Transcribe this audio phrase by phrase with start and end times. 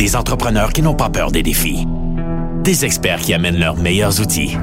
[0.00, 1.86] Des entrepreneurs qui n'ont pas peur des défis.
[2.64, 4.56] Des experts qui amènent leurs meilleurs outils.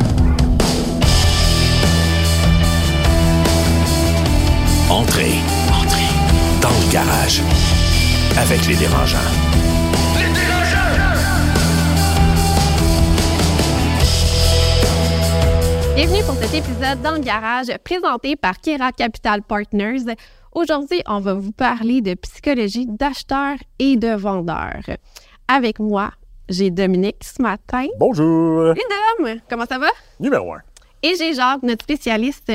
[4.90, 5.36] Entrez.
[5.72, 6.10] Entrez.
[6.60, 7.44] Dans le garage.
[8.36, 9.18] Avec les dérangeants.
[10.16, 10.78] Les dérangeants!
[15.96, 20.16] Bienvenue pour cet épisode dans le garage présenté par Kira Capital Partners.
[20.52, 24.98] Aujourd'hui, on va vous parler de psychologie d'acheteurs et de vendeurs.
[25.48, 26.12] Avec moi,
[26.50, 27.86] j'ai Dominique ce matin.
[28.00, 28.72] Bonjour.
[28.72, 28.82] Et
[29.24, 29.88] Dom, comment ça va?
[30.20, 30.62] Numéro un.
[31.04, 32.52] Et j'ai Jacques, notre spécialiste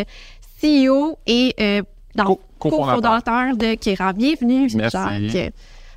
[0.61, 1.83] CEO et euh,
[2.15, 3.57] dans- Co- cofondateur.
[3.57, 4.13] de Kira.
[4.13, 4.97] Bienvenue, Merci.
[5.29, 5.53] Jacques.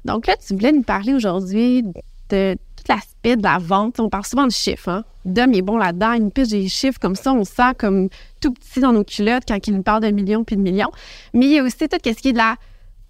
[0.06, 1.84] Donc là, tu voulais nous parler aujourd'hui
[2.30, 4.00] de tout l'aspect de la vente.
[4.00, 4.90] On parle souvent de chiffres.
[4.90, 5.04] Hein?
[5.26, 6.14] Dom est bon là-dedans.
[6.14, 7.34] Il nous pitch des chiffres comme ça.
[7.34, 8.08] On se sent comme
[8.40, 10.92] tout petit dans nos culottes quand il nous parle de millions puis de millions.
[11.34, 12.56] Mais il y a aussi tout ce qui est de la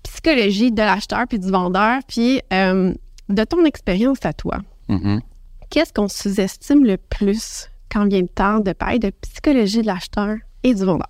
[0.03, 1.99] psychologie de l'acheteur puis du vendeur.
[2.07, 2.93] Puis euh,
[3.29, 4.59] de ton expérience à toi,
[4.89, 5.21] Mhm.
[5.69, 10.35] qu'est-ce qu'on sous-estime le plus quand vient le temps de parler de psychologie de l'acheteur
[10.63, 11.07] et du vendeur?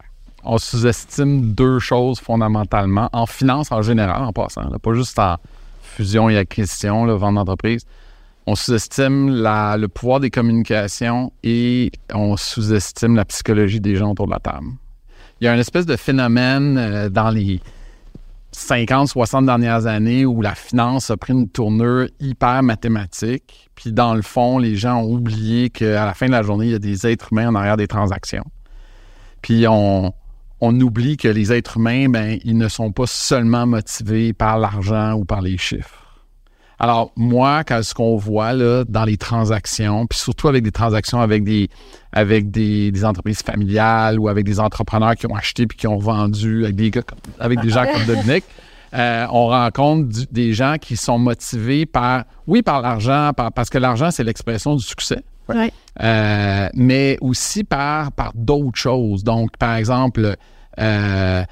[0.47, 5.37] on sous-estime deux choses fondamentalement, en finance en général, en passant, là, pas juste en
[5.81, 7.83] fusion et acquisition, là, vente d'entreprise.
[8.45, 14.27] On sous-estime la- le pouvoir des communications et on sous-estime la psychologie des gens autour
[14.27, 14.67] de la table.
[15.41, 17.59] Il y a une espèce de phénomène euh, dans les
[18.59, 23.69] 50, 60 dernières années où la finance a pris une tournure hyper mathématique.
[23.75, 26.71] Puis dans le fond, les gens ont oublié qu'à la fin de la journée, il
[26.71, 28.45] y a des êtres humains en arrière des transactions.
[29.41, 30.13] Puis on,
[30.61, 35.13] on oublie que les êtres humains, ben, ils ne sont pas seulement motivés par l'argent
[35.13, 36.04] ou par les chiffres.
[36.79, 41.21] Alors, moi, quand ce qu'on voit là, dans les transactions, puis surtout avec des transactions
[41.21, 41.69] avec des,
[42.11, 45.97] avec des, des entreprises familiales ou avec des entrepreneurs qui ont acheté puis qui ont
[45.97, 48.43] vendu, avec des, gars comme- avec des gens comme Dominique,
[48.93, 53.69] euh, on rencontre du- des gens qui sont motivés par, oui, par l'argent, par- parce
[53.69, 55.21] que l'argent, c'est l'expression du succès.
[55.47, 55.71] Ouais.
[56.01, 59.23] Euh, mais aussi par, par d'autres choses.
[59.23, 60.35] Donc, par exemple,
[60.79, 61.43] euh,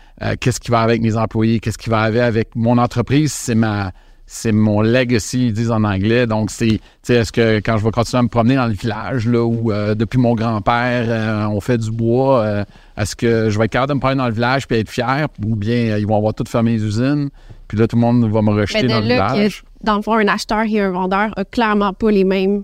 [0.41, 3.91] qu'est-ce qui va avec mes employés, qu'est-ce qui va avec, avec mon entreprise, c'est ma
[4.33, 6.25] c'est mon legacy, ils disent en anglais.
[6.25, 8.73] Donc, c'est, tu sais, est-ce que quand je vais continuer à me promener dans le
[8.73, 12.65] village, là, où euh, depuis mon grand-père, euh, on fait du bois, euh,
[12.97, 15.27] est-ce que je vais être capable de me promener dans le village puis être fier,
[15.45, 17.29] ou bien ils vont avoir toutes fermé les usines,
[17.67, 19.61] puis là, tout le monde va me rejeter dans le village?
[19.61, 22.63] que, dans le fond, un acheteur et un vendeur a clairement pas les mêmes,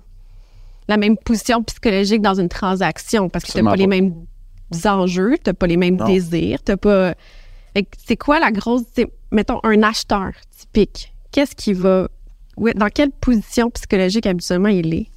[0.87, 4.15] la même position psychologique dans une transaction parce que tu n'as pas les mêmes
[4.85, 6.07] enjeux, tu n'as pas les mêmes Non.
[6.07, 7.13] désirs, tu pas.
[7.75, 8.81] Fait que C'est quoi la grosse.
[9.31, 12.07] Mettons, un acheteur typique, qu'est-ce qui va.
[12.57, 15.07] ouais, Dans quelle position psychologique habituellement il est?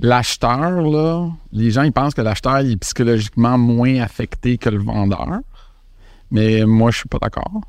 [0.00, 4.78] L'acheteur, là, les gens, ils pensent que l'acheteur il est psychologiquement moins affecté que le
[4.82, 5.28] vendeur.
[6.32, 7.60] Mais moi, je suis pas d'accord.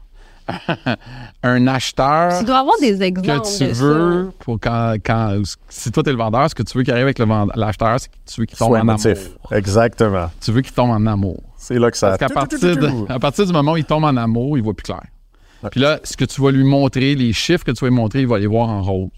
[1.43, 3.27] un acheteur Tu dois avoir des exemples.
[3.41, 3.83] Que tu de ça.
[3.83, 7.05] veux pour quand, quand si toi t'es le vendeur, ce que tu veux qu'il arrive
[7.05, 7.19] avec
[7.55, 9.17] l'acheteur, c'est que tu veux qu'il tombe Sois en émotif.
[9.25, 9.51] amour.
[9.53, 10.29] Exactement.
[10.41, 11.41] Tu veux qu'il tombe en amour.
[11.57, 12.09] C'est là que ça.
[12.09, 14.73] Parce qu'à partir, de- à partir du moment où il tombe en amour, il voit
[14.75, 15.01] plus clair.
[15.69, 18.21] Puis là, ce que tu vas lui montrer, les chiffres que tu vas lui montrer,
[18.21, 19.09] il va les voir en rose.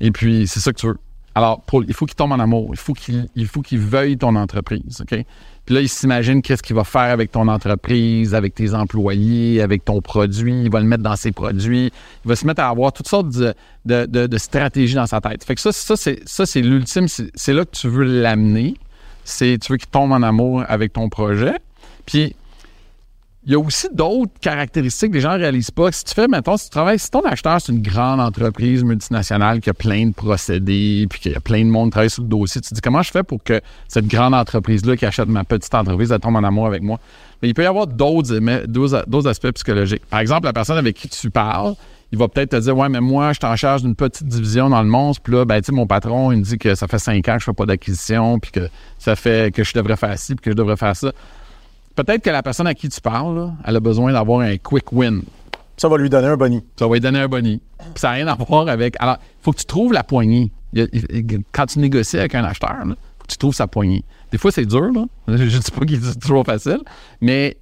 [0.00, 0.98] Et puis, c'est ça que tu veux.
[1.34, 2.70] Alors, il faut qu'il tombe en amour.
[2.72, 5.00] Il faut qu'il il faut qu'il veuille ton entreprise.
[5.02, 5.24] OK?
[5.64, 9.84] Puis là, il s'imagine qu'est-ce qu'il va faire avec ton entreprise, avec tes employés, avec
[9.84, 10.62] ton produit.
[10.62, 11.92] Il va le mettre dans ses produits.
[12.24, 13.54] Il va se mettre à avoir toutes sortes de,
[13.84, 15.44] de- de- de stratégies dans sa tête.
[15.44, 17.06] Fait que ça, ça c'est, ça, c'est l'ultime.
[17.06, 18.74] C'est, c'est là que tu veux l'amener.
[19.24, 21.54] C'est, tu veux qu'il tombe en amour avec ton projet.
[22.06, 22.34] Puis,
[23.48, 25.90] il y a aussi d'autres caractéristiques que les gens ne réalisent pas.
[25.90, 29.62] Si tu fais, mettons, si tu travailles, si ton acheteur, c'est une grande entreprise multinationale
[29.62, 32.24] qui a plein de procédés, puis qu'il y a plein de monde qui travaille sur
[32.24, 35.28] le dossier, tu te dis comment je fais pour que cette grande entreprise-là qui achète
[35.28, 37.00] ma petite entreprise, elle tombe en amour avec moi?
[37.40, 38.36] Mais il peut y avoir d'autres,
[39.26, 40.04] aspects psychologiques.
[40.10, 41.74] Par exemple, la personne avec qui tu parles,
[42.12, 44.68] il va peut-être te dire Ouais, mais moi, je suis en charge d'une petite division
[44.68, 46.98] dans le monstre, puis là, ben, tu mon patron, il me dit que ça fait
[46.98, 50.18] cinq ans que je fais pas d'acquisition, puis que ça fait que je devrais faire
[50.18, 51.12] ci, puis que je devrais faire ça
[52.04, 54.92] peut-être que la personne à qui tu parles, là, elle a besoin d'avoir un quick
[54.92, 55.22] win.
[55.76, 56.64] Ça va lui donner un boni.
[56.78, 57.60] Ça va lui donner un boni.
[57.78, 58.96] Puis ça n'a rien à voir avec.
[58.98, 60.50] Alors, il faut que tu trouves la poignée.
[60.72, 62.94] Il y a- il- quand tu négocies avec un acheteur, il faut
[63.26, 64.04] que tu trouves sa poignée.
[64.32, 65.04] Des fois, c'est dur, là.
[65.28, 66.80] Je ne dis pas que c'est toujours facile,
[67.20, 67.56] mais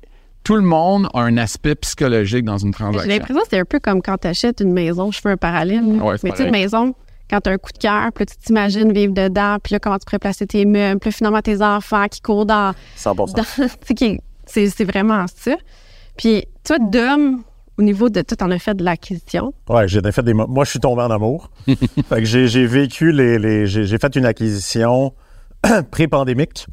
[0.44, 3.08] tout le monde a un aspect psychologique dans une J'ai transaction.
[3.10, 5.10] l'impression que c'est un peu comme quand tu achètes une maison.
[5.12, 5.84] Je fais un parallèle.
[5.84, 6.94] Ouais, Mais tu sais, une maison,
[7.28, 9.78] quand tu as un coup de cœur, puis là, tu t'imagines vivre dedans, puis là,
[9.80, 12.72] comment tu pourrais placer tes meubles, puis là, finalement, tes enfants qui courent dans.
[12.96, 13.42] 100 dans- tu
[13.86, 15.56] sais, qui- c'est vraiment ça.
[16.16, 17.42] Puis, toi, Dom,
[17.78, 18.22] au niveau de.
[18.22, 19.52] Toi, t'en as fait de l'acquisition.
[19.68, 20.32] Ouais, j'ai fait des.
[20.34, 21.50] mo- Moi, je suis tombé en amour.
[21.66, 23.38] fait que j'ai vécu les.
[23.38, 25.12] les- j'ai fait une acquisition
[25.90, 26.66] pré-pandémique.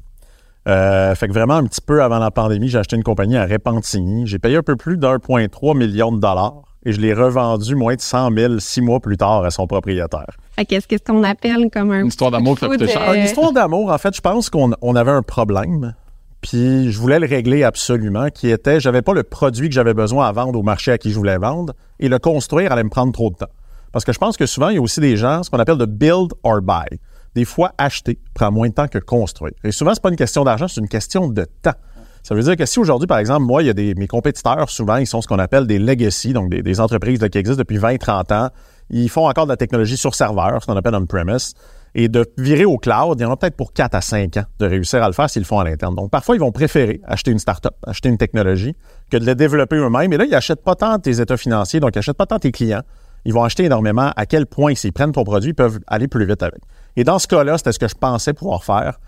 [0.67, 3.45] Euh, fait que vraiment, un petit peu avant la pandémie, j'ai acheté une compagnie à
[3.45, 4.25] Repentigny.
[4.27, 6.61] J'ai payé un peu plus d'1,3 million de dollars.
[6.85, 10.27] et je l'ai revendu moins de 100 000 six mois plus tard à son propriétaire.
[10.55, 13.13] Fait qu'est-ce qu'est-ce qu'on appelle comme un Une histoire d'amour qui de- cher?
[13.13, 15.95] Une histoire d'amour, en fait, je pense qu'on on avait un problème.
[16.43, 20.27] Puis je voulais le régler absolument, qui était, j'avais pas le produit que j'avais besoin
[20.27, 23.13] à vendre au marché à qui je voulais vendre, et le construire allait me prendre
[23.13, 23.51] trop de temps.
[23.93, 25.77] Parce que je pense que souvent, il y a aussi des gens, ce qu'on appelle
[25.77, 26.99] de build or buy.
[27.33, 29.53] Des fois, acheter prend moins de temps que construire.
[29.63, 31.73] Et souvent, c'est pas une question d'argent, c'est une question de temps.
[32.23, 34.69] Ça veut dire que si aujourd'hui, par exemple, moi, il y a des, mes compétiteurs,
[34.69, 37.97] souvent, ils sont ce qu'on appelle des legacy, donc des, entreprises qui existent depuis 20,
[37.97, 38.49] 30 ans.
[38.89, 41.53] Ils font encore de la technologie sur serveur, ce qu'on appelle on-premise.
[41.95, 44.45] Et de virer au cloud, il y en a peut-être pour 4 à 5 ans
[44.59, 45.95] de réussir à le faire s'ils le font à l'interne.
[45.95, 48.75] Donc, parfois, ils vont préférer acheter une start-up, acheter une technologie,
[49.11, 50.11] que de le développer eux-mêmes.
[50.11, 52.51] Et là, ils n'achètent pas tant tes états financiers, donc ils n'achètent pas tant tes
[52.51, 52.81] clients.
[53.25, 56.25] Ils vont acheter énormément à quel point, s'ils prennent ton produit, ils peuvent aller plus
[56.25, 56.61] vite avec.
[56.95, 58.99] Et dans ce cas-là, c'était ce que je pensais pouvoir faire.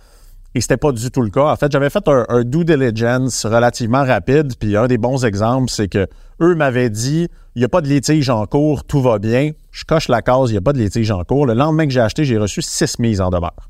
[0.53, 1.51] Et c'était pas du tout le cas.
[1.51, 4.53] En fait, j'avais fait un, un due diligence relativement rapide.
[4.57, 6.07] Puis un des bons exemples, c'est que
[6.41, 9.51] eux m'avaient dit il n'y a pas de litige en cours, tout va bien.
[9.71, 11.45] Je coche la case, il n'y a pas de litige en cours.
[11.45, 13.69] Le lendemain que j'ai acheté, j'ai reçu six mises en demeure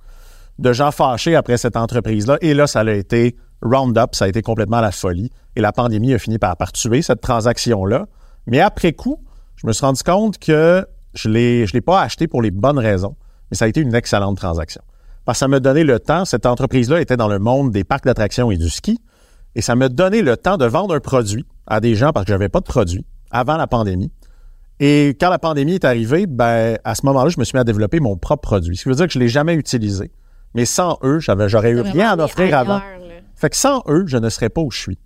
[0.60, 2.38] de gens fâchés après cette entreprise-là.
[2.42, 5.32] Et là, ça a été round-up, ça a été complètement la folie.
[5.56, 8.08] Et la pandémie a fini par, tuer cette transaction-là.
[8.48, 9.24] Mais après coup,
[9.56, 11.34] je me suis rendu compte que je ne
[11.72, 13.16] l'ai pas acheté pour les bonnes raisons,
[13.50, 14.82] mais ça a été une excellente transaction.
[15.24, 18.06] Parce que ça m'a donné le temps, cette entreprise-là était dans le monde des parcs
[18.06, 19.00] d'attractions et du ski,
[19.56, 22.32] et ça m'a donné le temps de vendre un produit à des gens parce que
[22.32, 24.12] j'avais pas de produit avant la pandémie.
[24.80, 27.64] Et quand la pandémie est arrivée, ben, à ce moment-là, je me suis mis à
[27.64, 28.76] développer mon propre produit.
[28.76, 30.12] Ce qui veut dire que je ne l'ai jamais utilisé.
[30.54, 32.82] Mais sans eux, j'avais, j'aurais eu rien à offrir avant.
[33.36, 35.00] Fait que sans eux, je ne serais pas où je suis.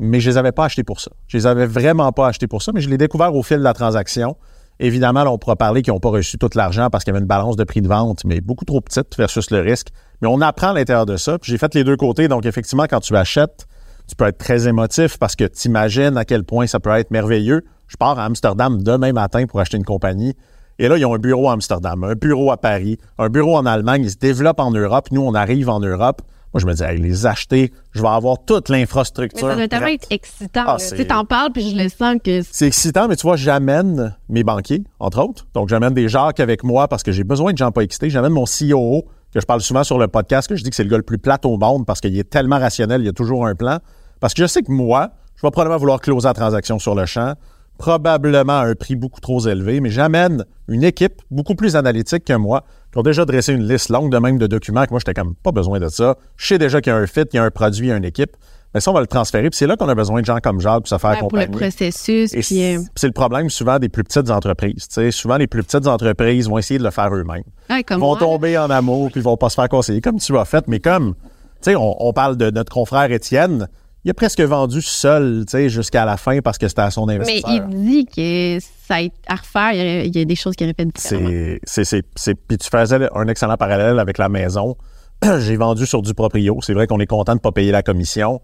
[0.00, 1.12] Mais je les avais pas achetés pour ça.
[1.28, 3.62] Je les avais vraiment pas achetés pour ça, mais je l'ai découvert au fil de
[3.62, 4.36] la transaction.
[4.80, 7.22] Évidemment, là, on pourra parler qu'ils n'ont pas reçu tout l'argent parce qu'il y avait
[7.22, 9.88] une balance de prix de vente, mais beaucoup trop petite versus le risque.
[10.20, 11.38] Mais on apprend à l'intérieur de ça.
[11.38, 12.26] Puis j'ai fait les deux côtés.
[12.26, 13.68] Donc, effectivement, quand tu achètes,
[14.08, 17.10] tu peux être très émotif parce que tu imagines à quel point ça peut être
[17.10, 17.62] merveilleux.
[17.88, 20.34] Je pars à Amsterdam demain matin pour acheter une compagnie.
[20.78, 23.64] Et là, ils ont un bureau à Amsterdam, un bureau à Paris, un bureau en
[23.66, 24.02] Allemagne.
[24.04, 25.08] Ils se développent en Europe.
[25.12, 26.22] Nous, on arrive en Europe.
[26.52, 29.48] Moi, je me dis, hey, les acheter, je vais avoir toute Mais l'infrastructure.
[29.48, 30.62] ça doit tellement être excitant.
[30.66, 33.34] Ah, tu t'en parles, puis je le sens que c'est- C'est excitant, mais tu vois,
[33.36, 35.46] j'amène mes banquiers, entre autres.
[35.54, 38.08] Donc, j'amène des Jacques avec moi parce que j'ai besoin de gens pas excités.
[38.10, 39.02] J'amène mon COO,
[39.34, 41.02] que je parle souvent sur le podcast, que je dis que c'est le gars le
[41.02, 43.78] plus plat au monde parce qu'il est tellement rationnel, il y a toujours un plan.
[44.20, 47.04] Parce que je sais que moi, je vais probablement vouloir closer la transaction sur le
[47.04, 47.34] champ,
[47.76, 52.34] probablement à un prix beaucoup trop élevé, mais j'amène une équipe beaucoup plus analytique que
[52.34, 55.14] moi, qui ont déjà dressé une liste longue de même de documents que moi, j'étais
[55.14, 56.16] comme pas besoin de ça.
[56.36, 57.92] Je sais déjà qu'il y a un fit, il y a un produit, il y
[57.92, 58.36] a une équipe.
[58.74, 59.48] Mais ça, on va le transférer.
[59.50, 61.30] Puis c'est là qu'on a besoin de gens comme Jacques pour se faire ouais, pour
[61.32, 61.70] le accompagner.
[61.70, 62.32] processus.
[62.32, 64.88] Puis, euh, c'est le problème souvent des plus petites entreprises.
[65.10, 67.44] Souvent, les plus petites entreprises vont essayer de le faire eux-mêmes.
[67.70, 70.18] ouais, Ils vont moi, tomber en amour, puis ils vont pas se faire conseiller, comme
[70.18, 70.66] tu as fait.
[70.66, 73.68] Mais comme, tu sais, on, on parle de notre confrère Étienne,
[74.04, 77.06] il a presque vendu seul, tu sais, jusqu'à la fin parce que c'était à son
[77.06, 77.50] Mais investisseur.
[77.52, 80.36] il dit que ça a été à refaire, il y a, il y a des
[80.36, 81.56] choses qui auraient fait différemment.
[81.64, 82.02] C'est,
[82.34, 84.76] puis tu faisais un excellent parallèle avec la maison.
[85.38, 86.58] j'ai vendu sur du proprio.
[86.60, 88.42] C'est vrai qu'on est content de pas payer la commission.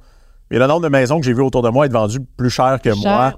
[0.50, 2.80] Mais le nombre de maisons que j'ai vu autour de moi être vendues plus cher
[2.82, 3.34] que moi,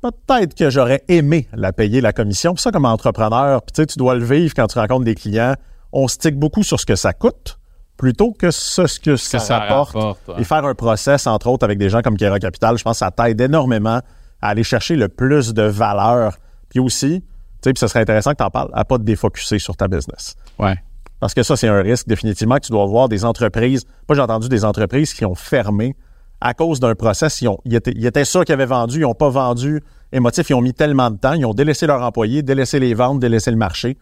[0.00, 2.54] peut-être que j'aurais aimé la payer, la commission.
[2.54, 5.14] Puis ça, comme entrepreneur, puis tu sais, tu dois le vivre quand tu rencontres des
[5.14, 5.54] clients.
[5.92, 7.58] On stick beaucoup sur ce que ça coûte
[7.96, 10.14] plutôt que ce, ce que ça, ouais.
[10.38, 13.04] Et faire un process, entre autres, avec des gens comme Kera Capital, je pense que
[13.04, 14.00] ça t'aide énormément
[14.40, 16.36] à aller chercher le plus de valeur.
[16.68, 17.28] Puis aussi, tu
[17.62, 19.86] sais, puis ce serait intéressant que tu en parles, à pas te défocuser sur ta
[19.86, 20.34] business.
[20.58, 20.74] Ouais.
[21.20, 23.84] Parce que ça, c'est un risque définitivement que tu dois voir des entreprises.
[24.08, 25.94] Moi, j'ai entendu des entreprises qui ont fermé
[26.42, 27.40] à cause d'un process.
[27.40, 29.82] Ils, ont, ils, étaient, ils étaient sûrs qu'ils avaient vendu, ils n'ont pas vendu
[30.12, 33.20] émotif, ils ont mis tellement de temps, ils ont délaissé leurs employés, délaissé les ventes,
[33.20, 33.96] délaissé le marché.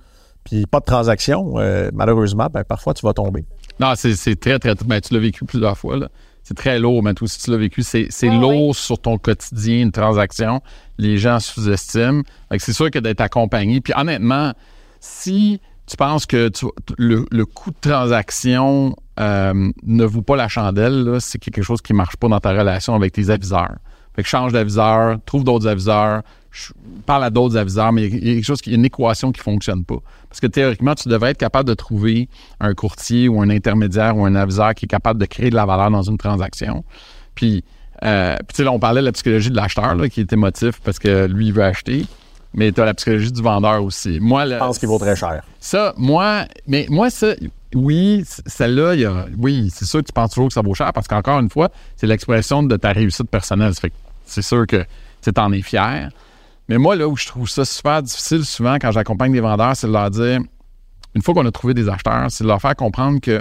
[0.44, 1.54] Puis pas de transaction.
[1.58, 3.44] Euh, malheureusement, ben, parfois, tu vas tomber.
[3.78, 4.74] Non, c'est c'est très, très.
[4.86, 5.96] Ben, tu l'as vécu plusieurs fois.
[5.98, 6.08] là.
[6.42, 7.82] C'est très lourd, mais toi aussi, tu l'as vécu.
[7.82, 10.62] C'est c'est Ouais, lourd sur ton quotidien, une transaction.
[10.98, 12.22] Les gens sous-estiment.
[12.50, 13.82] Fait que C'est sûr que d'être accompagné.
[13.82, 14.54] Puis honnêtement,
[14.98, 16.66] si tu penses que tu-
[16.98, 21.92] le, le coût de transaction euh, ne vaut pas la chandelle, c'est quelque chose qui
[21.92, 23.74] ne marche pas dans ta relation avec tes aviseurs.
[24.14, 26.22] Fait que change d'aviseur, trouve d'autres aviseurs,
[27.06, 29.32] parle à d'autres aviseurs, mais il y a- quelque chose, il y a une équation
[29.32, 29.98] qui ne fonctionne pas.
[30.28, 32.28] Parce que théoriquement, tu devrais être capable de trouver
[32.60, 35.66] un courtier ou un intermédiaire ou un aviseur qui est capable de créer de la
[35.66, 36.84] valeur dans une transaction.
[37.34, 37.64] Puis,
[38.04, 41.26] euh, puis là, on parlait de la psychologie de l'acheteur, qui est émotif parce que
[41.26, 42.06] lui, il veut acheter.
[42.54, 44.18] Mais tu as la psychologie du vendeur aussi.
[44.20, 45.42] Moi, le- Je pense qu'il vaut très cher.
[45.60, 47.34] ça, moi, mais moi, ça,
[47.74, 50.74] oui, celle-là, il y a- oui, c'est sûr que tu penses toujours que ça vaut
[50.74, 53.72] cher parce qu'encore une fois, c'est l'expression de ta réussite personnelle.
[53.74, 53.92] Ça fait
[54.26, 54.84] c'est sûr que
[55.22, 56.10] tu en es fier.
[56.68, 59.88] Mais moi, là où je trouve ça super difficile souvent quand j'accompagne des vendeurs, c'est
[59.88, 60.40] de leur dire,
[61.14, 63.40] une fois qu'on a trouvé des acheteurs, c'est de leur faire comprendre que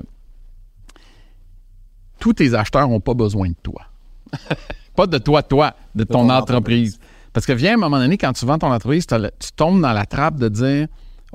[2.19, 3.83] tous tes acheteurs n'ont pas besoin de toi.
[4.95, 6.99] pas de toi, toi, de ton ton entreprise.
[7.33, 10.05] Parce que vient un moment donné, quand tu vends ton entreprise, tu tombes dans la
[10.05, 10.87] trappe de dire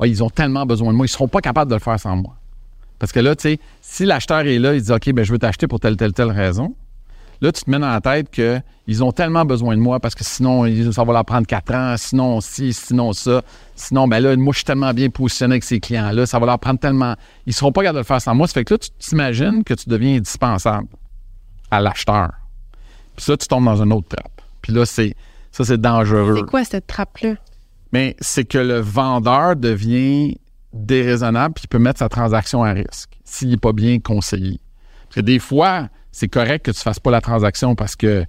[0.03, 2.35] ils ont tellement besoin de moi, ils seront pas capables de le faire sans moi.
[2.99, 5.39] Parce que là, tu sais, si l'acheteur est là, il dit OK, ben, je veux
[5.39, 6.75] t'acheter pour telle, telle, telle raison.
[7.41, 10.25] Là, tu te mets dans la tête qu'ils ont tellement besoin de moi parce que
[10.25, 13.43] sinon, ça va leur prendre quatre ans, sinon ci, sinon ça.
[13.77, 16.59] Sinon, ben là, moi, je suis tellement bien positionné avec ces clients-là, ça va leur
[16.59, 17.15] prendre tellement.
[17.47, 18.47] Ils seront pas capables de le faire sans moi.
[18.47, 20.89] Ça fait que là, tu t'imagines que tu deviens indispensable
[21.71, 22.31] à l'acheteur.
[23.17, 24.41] Puis ça, tu tombes dans une autre trappe.
[24.63, 25.15] Puis là, c'est
[25.57, 26.39] ça, c'est dangereux.
[26.39, 27.37] C'est quoi cette trappe-là?
[27.93, 30.37] Mais c'est que le vendeur devient
[30.73, 34.59] déraisonnable puis il peut mettre sa transaction à risque s'il n'est pas bien conseillé.
[35.05, 38.25] Parce que des fois, c'est correct que tu ne fasses pas la transaction parce que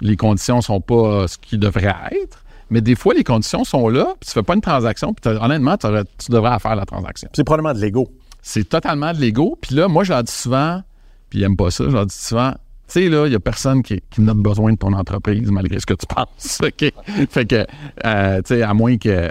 [0.00, 2.42] les conditions sont pas ce qu'ils devraient être.
[2.70, 5.76] Mais des fois, les conditions sont là, puis tu fais pas une transaction, puis honnêtement,
[5.76, 5.86] tu
[6.30, 7.28] devrais faire la transaction.
[7.32, 8.08] C'est probablement de l'ego.
[8.42, 9.56] C'est totalement de l'ego.
[9.60, 10.82] Puis là, moi, je leur dis souvent,
[11.30, 12.52] puis ils n'aiment pas ça, je leur dis souvent,
[12.88, 15.78] tu sais, là, il n'y a personne qui, qui n'a besoin de ton entreprise malgré
[15.78, 16.58] ce que tu penses.
[16.64, 16.92] OK?
[17.30, 17.66] Fait que,
[18.04, 19.30] euh, tu sais, à moins que,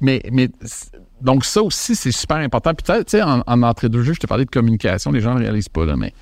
[0.00, 0.48] mais, mais,
[1.20, 2.74] donc ça aussi, c'est super important.
[2.74, 5.34] Puis, tu sais, en, en entrée de jeu, je t'ai parlé de communication, les gens
[5.34, 6.14] ne réalisent pas, là, mais, tu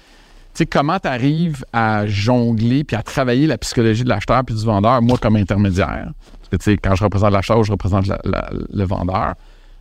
[0.54, 4.64] sais, comment tu arrives à jongler puis à travailler la psychologie de l'acheteur puis du
[4.64, 6.10] vendeur, moi, comme intermédiaire?
[6.38, 9.34] Parce que, tu sais, quand je représente l'acheteur je représente la- la- le vendeur,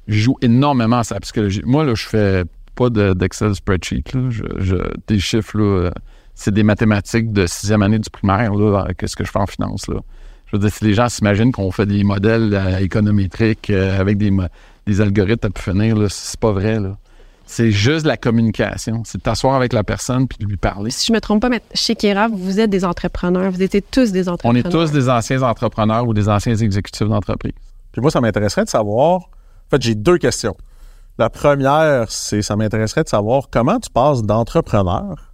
[0.08, 1.62] je joue énormément sur la psychologie.
[1.66, 2.44] Moi, là, je fais
[2.76, 4.04] pas de- d'Excel spreadsheet.
[4.14, 4.30] Là.
[4.30, 4.76] Je-
[5.08, 5.92] des chiffres, là, euh,
[6.40, 9.40] c'est des mathématiques de sixième année du primaire, là, euh, que ce que je fais
[9.40, 9.90] en finance.
[9.90, 10.00] Là.
[10.46, 14.18] Je veux dire, si les gens s'imaginent qu'on fait des modèles euh, économétriques euh, avec
[14.18, 14.32] des,
[14.88, 16.80] des algorithmes à pu finir, là, c'est pas vrai.
[16.80, 16.96] Là.
[17.46, 19.04] C'est juste la communication.
[19.06, 20.92] C'est de t'asseoir avec la personne puis de lui parler.
[20.92, 23.52] Si je me trompe pas, mais chez Kera, vous êtes des entrepreneurs.
[23.52, 24.66] Vous étiez tous des On entrepreneurs.
[24.66, 27.52] est tous des anciens entrepreneurs ou des anciens exécutifs d'entreprise.
[27.92, 29.16] Puis moi, ça m'intéresserait de savoir.
[29.18, 30.56] En fait, j'ai deux questions.
[31.18, 35.29] La première, c'est ça m'intéresserait de savoir comment tu passes d'entrepreneur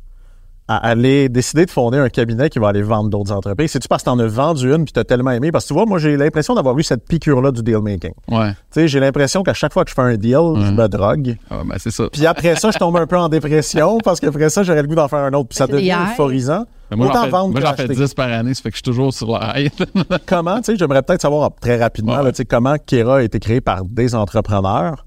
[0.67, 3.71] à aller décider de fonder un cabinet qui va aller vendre d'autres entreprises.
[3.71, 5.51] C'est-tu parce que t'en as vendu une puis t'as tellement aimé?
[5.51, 8.13] Parce que tu vois, moi, j'ai l'impression d'avoir eu cette piqûre-là du deal-making.
[8.27, 8.51] Tu Ouais.
[8.71, 11.37] sais, j'ai l'impression qu'à chaque fois que je fais un deal, je me drogue.
[11.51, 12.05] Ah, ben, c'est ça.
[12.11, 14.95] Puis après ça, je tombe un peu en dépression parce qu'après ça, j'aurais le goût
[14.95, 15.49] d'en faire un autre.
[15.49, 16.65] Puis ça devient euphorisant.
[16.89, 17.95] Ben, moi, j'en fais, fais acheter.
[17.95, 19.83] 10 par année, ça fait que je suis toujours sur la hype.
[20.25, 22.23] comment, tu sais, j'aimerais peut-être savoir très rapidement, Ouais.
[22.23, 25.05] là, tu sais, comment Kera a été créé par des entrepreneurs.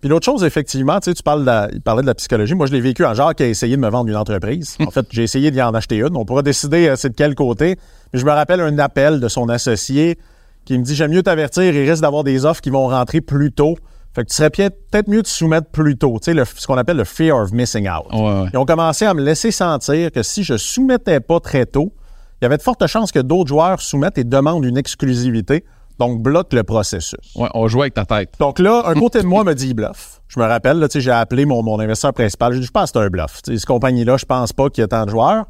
[0.00, 2.54] Puis l'autre chose, effectivement, tu sais, tu parles de la- il parlait de la psychologie.
[2.54, 4.76] Moi, je l'ai vécu en genre qui a essayé de me vendre une entreprise.
[4.80, 6.16] En fait, j'ai essayé d'y en acheter une.
[6.16, 7.76] On pourra décider euh, c'est de quel côté.
[8.12, 10.18] Mais je me rappelle un appel de son associé
[10.64, 13.52] qui me dit J'aime mieux t'avertir, il risque d'avoir des offres qui vont rentrer plus
[13.52, 13.76] tôt.
[14.14, 16.16] Fait que tu serais peut-être mieux de soumettre plus tôt.
[16.20, 18.06] Tu sais, le- ce qu'on appelle le fear of missing out.
[18.12, 18.48] Ouais, ouais.
[18.52, 21.92] Ils ont commencé à me laisser sentir que si je soumettais pas très tôt,
[22.40, 25.64] il y avait de fortes chances que d'autres joueurs soumettent et demandent une exclusivité,
[26.00, 27.20] donc bloquent le processus.
[27.36, 28.32] Ouais, on joue avec ta tête.
[28.40, 30.20] Donc là, un côté de moi me dit il bluffe.
[30.28, 32.52] Je me rappelle, là, tu sais, j'ai appelé mon, mon investisseur principal.
[32.54, 33.40] J'ai dit, je pense que c'est un bluff.
[33.44, 35.44] Cette compagnie-là, je pense pas qu'il y ait tant de joueurs.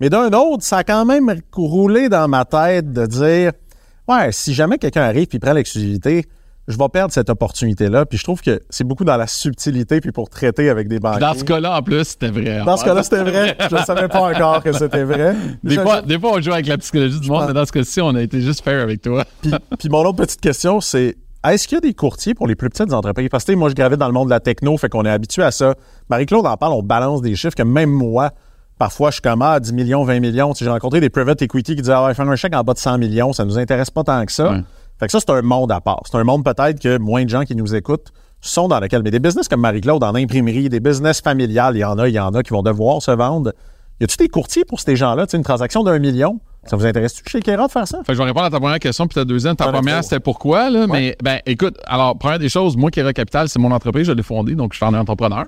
[0.00, 3.52] Mais d'un autre, ça a quand même roulé dans ma tête de dire,
[4.08, 6.24] ouais, si jamais quelqu'un arrive puis prend l'exclusivité,
[6.70, 8.06] je vais perdre cette opportunité-là.
[8.06, 11.20] Puis je trouve que c'est beaucoup dans la subtilité puis pour traiter avec des banquiers.
[11.20, 12.62] Dans ce cas-là, en plus, c'était vrai.
[12.64, 13.56] Dans ce cas-là, c'était vrai.
[13.70, 15.34] Je ne savais pas encore que c'était vrai.
[15.62, 18.00] Des fois, des fois, on joue avec la psychologie du monde, mais dans ce cas-ci,
[18.00, 19.24] on a été juste fair avec toi.
[19.42, 21.16] Puis, puis mon autre petite question, c'est
[21.48, 23.28] est-ce qu'il y a des courtiers pour les plus petites entreprises?
[23.30, 25.42] Parce que moi, je gravite dans le monde de la techno, fait qu'on est habitué
[25.42, 25.74] à ça.
[26.10, 28.30] Marie-Claude en parle, on balance des chiffres que même moi,
[28.78, 30.52] parfois, je suis comme ah, 10 millions, 20 millions.
[30.52, 32.74] Tu sais, J'ai rencontré des private equity qui disaient ah, faire un chèque en bas
[32.74, 34.50] de 100 millions, ça nous intéresse pas tant que ça.
[34.50, 34.60] Ouais.
[35.00, 36.02] Fait que ça, c'est un monde à part.
[36.04, 39.02] C'est un monde peut-être que moins de gens qui nous écoutent sont dans lequel.
[39.02, 42.14] Mais des business comme Marie-Claude en imprimerie, des business familiales, il y en a, il
[42.14, 43.52] y en a qui vont devoir se vendre.
[44.00, 45.26] Y a-tu des courtiers pour ces gens-là?
[45.26, 46.40] Tu sais, une transaction d'un million?
[46.64, 47.98] Ça vous intéresse-tu chez Kera de faire ça?
[47.98, 49.56] Fait que je vais répondre à ta première question, puis ta deuxième.
[49.56, 50.86] Ta première, c'était pourquoi, là?
[50.86, 54.22] Mais, ben, écoute, alors, première des choses, moi, Kera Capital, c'est mon entreprise, je l'ai
[54.22, 55.46] fondée, donc je suis en entrepreneur.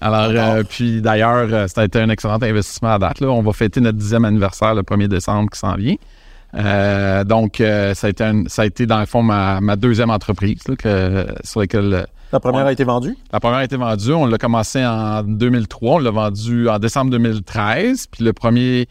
[0.00, 3.20] Alors, euh, puis d'ailleurs, euh, ça a été un excellent investissement à date.
[3.20, 3.28] Là.
[3.28, 5.94] On va fêter notre dixième anniversaire le 1er décembre qui s'en vient.
[6.54, 9.76] Euh, donc, euh, ça, a été un- ça a été, dans le fond, ma, ma
[9.76, 13.16] deuxième entreprise là, que, sur laquelle euh, La première a été vendue?
[13.32, 14.12] la première a été vendue.
[14.12, 15.94] On l'a commencé en 2003.
[15.94, 18.06] On l'a vendu en décembre 2013.
[18.08, 18.86] Puis le 1er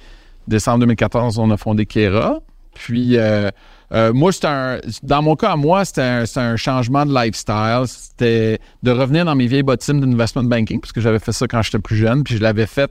[0.48, 2.40] décembre 2014, on a fondé Kera.
[2.74, 3.50] Puis euh,
[3.94, 7.14] euh, moi, c'était un, dans mon cas, à moi, c'était un, c'était un changement de
[7.14, 7.84] lifestyle.
[7.86, 11.62] C'était de revenir dans mes vieilles bottines d'investment banking, parce que j'avais fait ça quand
[11.62, 12.24] j'étais plus jeune.
[12.24, 12.90] Puis je l'avais fait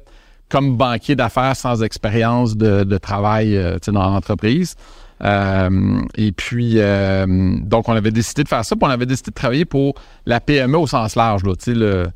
[0.50, 4.76] comme banquier d'affaires sans expérience de, travail euh, dans l'entreprise.
[5.22, 7.26] Euh, et puis, euh,
[7.60, 9.94] donc, on avait décidé de faire ça, puis on avait décidé de travailler pour
[10.26, 12.06] la PME au sens large, là, le,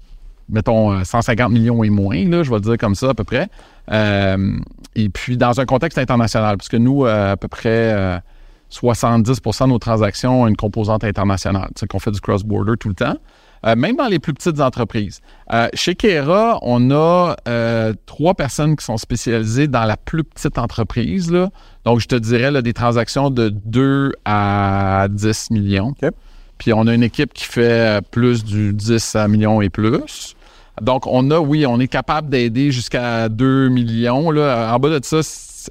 [0.49, 3.25] mettons, euh, 150 millions et moins, là, je vais le dire comme ça à peu
[3.25, 3.49] près.
[4.97, 8.19] Et puis, dans un contexte international, parce que nous, à peu près euh,
[8.71, 12.95] 70% de nos transactions ont une composante internationale, sais, qu'on fait du cross-border tout le
[12.95, 13.17] temps.
[13.67, 15.21] Euh, même dans les plus petites entreprises.
[15.53, 20.59] Euh, chez Kera, on a euh, trois personnes qui sont spécialisées dans la plus petite
[20.59, 21.33] entreprise.
[21.33, 21.51] Là.
[21.85, 25.95] Donc, je te dirais là, des transactions de 2 à 10 millions.
[26.59, 30.37] Puis, on a une équipe qui fait plus du 10 à millions et plus.
[30.83, 34.31] Donc, on a, oui, on est capable d'aider jusqu'à 2 millions.
[34.31, 34.75] Là.
[34.75, 35.21] En bas de ça,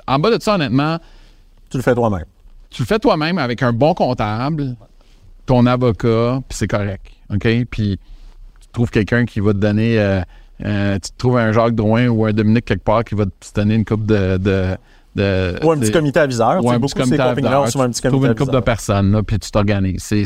[0.07, 0.97] en bas de ça, honnêtement,
[1.69, 2.25] Tu le fais toi-même.
[2.71, 4.75] tu le fais toi-même avec un bon comptable,
[5.45, 7.05] ton avocat, puis c'est correct.
[7.33, 7.47] OK?
[7.69, 7.99] Puis
[8.61, 9.99] tu trouves quelqu'un qui va te donner.
[9.99, 10.21] euh,
[10.63, 13.75] euh, tu trouves un Jacques Drouin ou un Dominique quelque part qui va te donner
[13.75, 14.37] une coupe de.
[14.37, 14.77] de,
[15.15, 16.63] de Ou un petit comité aviseur.
[16.63, 17.67] Ou un beaucoup petit comité aviseur.
[17.69, 20.03] souvent un petit Tu trouves une coupe de personnes, là, puis tu t'organises.
[20.03, 20.25] C'est,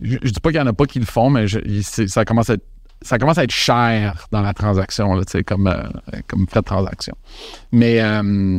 [0.00, 1.58] je, je dis pas qu'il y en a pas qui le font, mais je-
[2.06, 2.64] ça, commence à être,
[3.02, 5.82] ça commence à être cher dans la transaction, là, tu sais, comme, euh,
[6.26, 7.14] comme frais de transaction.
[7.70, 8.58] Mais, euh,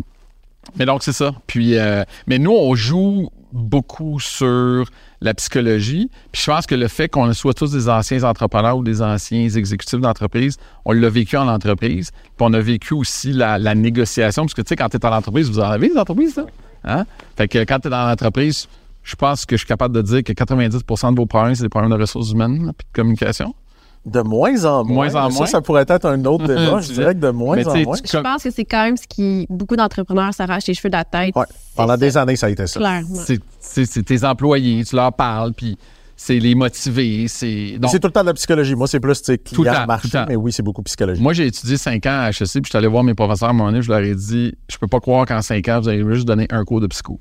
[0.78, 1.34] mais donc, c'est ça.
[1.48, 4.86] Puis, euh, mais nous, on joue beaucoup sur
[5.24, 6.10] la psychologie.
[6.32, 9.44] Puis je pense que le fait qu'on soit tous des anciens entrepreneurs ou des anciens
[9.44, 12.12] exécutifs d'entreprise, on l'a vécu en entreprise.
[12.12, 14.44] Puis on a vécu aussi la, négociation.
[14.44, 16.46] Parce que, tu sais, quand tu es en entreprise, vous en avez des entreprises, là?
[16.84, 17.06] Hein?
[17.38, 18.68] Fait que quand tu dans l'entreprise,
[19.04, 21.70] je pense que je suis capable de dire que 90% de vos problèmes, c'est des
[21.70, 23.56] problèmes de ressources humaines puis de communication.
[24.06, 25.10] De moins en moins.
[25.10, 25.46] Moins en ça, moins?
[25.46, 26.80] ça pourrait être un autre débat.
[26.82, 27.96] Tu je dirais que de moins Mais en moins.
[28.04, 31.06] Je pense que c'est quand même ce qui beaucoup d'entrepreneurs s'arrachent les cheveux de la
[31.06, 31.34] tête.
[31.36, 31.46] Ouais.
[31.76, 32.80] Pendant des années, ça a été ça.
[32.80, 33.22] Clairement.
[33.60, 35.78] c'est, tes employés, tu leur parles, puis
[36.18, 37.28] c'est les motiver.
[37.30, 38.76] C'est, donc, tout le temps de la psychologie.
[38.76, 40.26] Moi, c'est plus tu sais, Tout le temps, client, tout le marché, temps.
[40.28, 41.22] mais oui, c'est beaucoup psychologie.
[41.22, 43.52] Moi, j'ai étudié 5 ans à HEC, puis je suis allé voir mes professeurs à
[43.52, 45.88] un moment donné, je leur ai dit Je peux pas croire qu'en 5 ans, vous
[45.90, 47.20] allez juste donner un cours de psycho.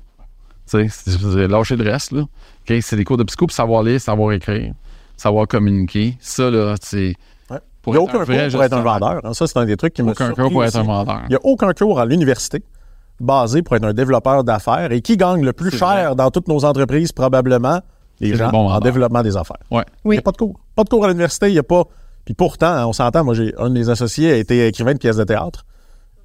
[0.69, 2.21] Tu sais, c'est- vous avez lâché le reste, là.
[2.21, 2.77] OK?
[2.81, 4.73] C'est des cours de psycho pour savoir lire, savoir écrire,
[5.17, 6.17] savoir communiquer.
[6.19, 7.13] Ça, là, c'est.
[7.49, 7.59] Ouais.
[7.81, 9.21] Pour Il n'y a aucun cours pour être un vendeur.
[9.23, 9.33] hein.
[9.33, 11.21] Ça, c'est un des trucs qui me Aucun cours pour être un vendeur.
[11.25, 12.63] Il n'y a aucun cours à l'université
[13.19, 14.91] basé pour être un développeur d'affaires.
[14.91, 17.81] Et qui gagne le plus cher dans toutes nos entreprises, probablement,
[18.19, 19.57] les gens en développement des affaires.
[19.71, 19.83] Ouais.
[20.05, 20.59] Il n'y a pas de cours.
[20.75, 21.83] Pas de cours à l'université, il n'y a pas.
[22.25, 24.97] Puis pourtant, hein, on s'entend, moi, j'ai un de mes associés a été écrivain de
[24.97, 25.65] pièces de théâtre.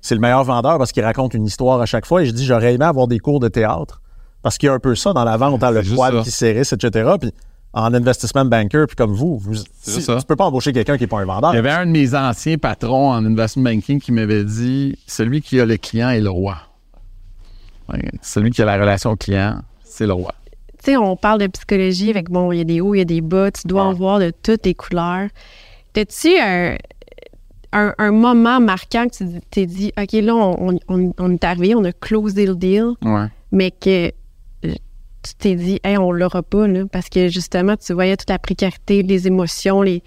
[0.00, 2.22] C'est le meilleur vendeur parce qu'il raconte une histoire à chaque fois.
[2.22, 4.00] Et je dis, j'aurais aimé avoir des cours de théâtre
[4.42, 6.22] parce qu'il y a un peu ça dans la vente, hein, le poil ça.
[6.22, 7.10] qui s'érisse, etc.
[7.20, 7.32] Puis
[7.74, 10.16] en investment banker, puis comme vous, vous si- ça.
[10.18, 11.52] tu peux pas embaucher quelqu'un qui n'est pas un vendeur.
[11.52, 15.42] Il y avait un de mes anciens patrons en investment banking qui m'avait dit Celui
[15.42, 16.56] qui a le client est le roi.
[17.92, 20.34] Ouais, celui qui a la relation au client, c'est le roi.
[20.82, 23.00] Tu sais, on parle de psychologie avec, bon, il y a des hauts, il y
[23.00, 25.28] a des bas, tu dois en voir de toutes les couleurs.
[25.92, 26.76] T'as-tu un,
[27.72, 31.44] un, un moment marquant que tu dis- t'es dit, OK, là, on, on, on est
[31.44, 33.26] arrivé, on a closé le deal, Ouais.
[33.52, 34.12] mais que
[35.28, 38.38] tu t'es dit, hey, on l'aura pas, là, parce que justement, tu voyais toute la
[38.38, 40.02] précarité, les émotions, les...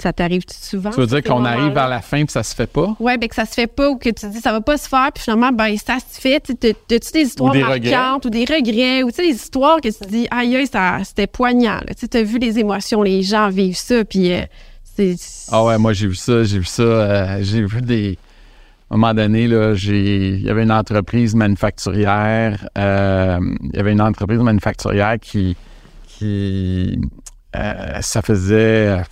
[0.00, 0.90] ça t'arrive souvent?
[0.90, 2.96] Tu veux dire qu'on arrive vers la fin et ça se fait pas?
[2.98, 4.88] Ouais, ben que ça se fait pas ou que tu dis ça va pas se
[4.88, 6.40] faire, puis finalement, ben ça se fait.
[6.40, 7.90] Tu T'as-tu des histoires des regrets.
[7.90, 10.98] marquantes ou des regrets ou tu sais, des histoires que tu dis, aïe, aïe, ça,
[11.04, 11.78] c'était poignant.
[11.98, 14.42] Tu t'as vu les émotions, les gens vivent ça, puis euh,
[14.96, 15.16] c'est.
[15.50, 18.18] Ah ouais, moi j'ai vu ça, j'ai vu ça, euh, j'ai vu des.
[18.92, 24.02] À un moment donné, il y avait une entreprise manufacturière, euh, il y avait une
[24.02, 25.56] entreprise manufacturière qui,
[26.22, 29.02] euh, ça faisait,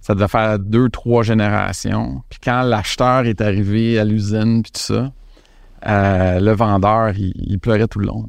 [0.00, 2.22] ça devait faire deux, trois générations.
[2.30, 5.12] Puis quand l'acheteur est arrivé à l'usine, puis tout ça,
[5.86, 8.28] euh, le vendeur, il pleurait tout le long.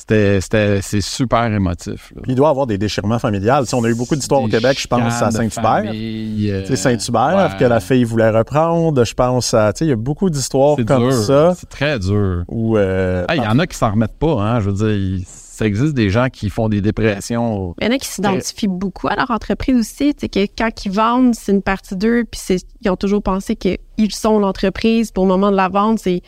[0.00, 2.10] C'était, c'était, c'est super émotif.
[2.16, 2.22] là.
[2.22, 3.64] Puis il doit y avoir des déchirements familiales.
[3.64, 5.84] Tu sais, on a eu beaucoup d'histoires au Québec, je pense à Saint-Hubert.
[5.94, 7.58] euh, Tu sais, Saint-Hubert, ouais.
[7.58, 9.04] que la fille voulait reprendre.
[9.04, 9.72] Je pense à.
[9.74, 11.12] Tu sais, il y a beaucoup d'histoires comme dur.
[11.12, 11.54] ça.
[11.54, 12.44] C'est très dur.
[12.48, 14.60] Où, euh, Ah, Il y en a qui s'en remettent pas, hein.
[14.60, 17.74] Je veux dire, ça existe des gens qui font des dépressions.
[17.80, 20.14] Il y en a qui s'identifient beaucoup à leur entreprise aussi.
[20.14, 23.22] Tu sais, que quand ils vendent, c'est une partie d'eux, puis c'est- ils ont toujours
[23.22, 23.78] pensé qu'ils
[24.14, 25.10] sont l'entreprise.
[25.12, 26.22] Pour le moment de la vente, c'est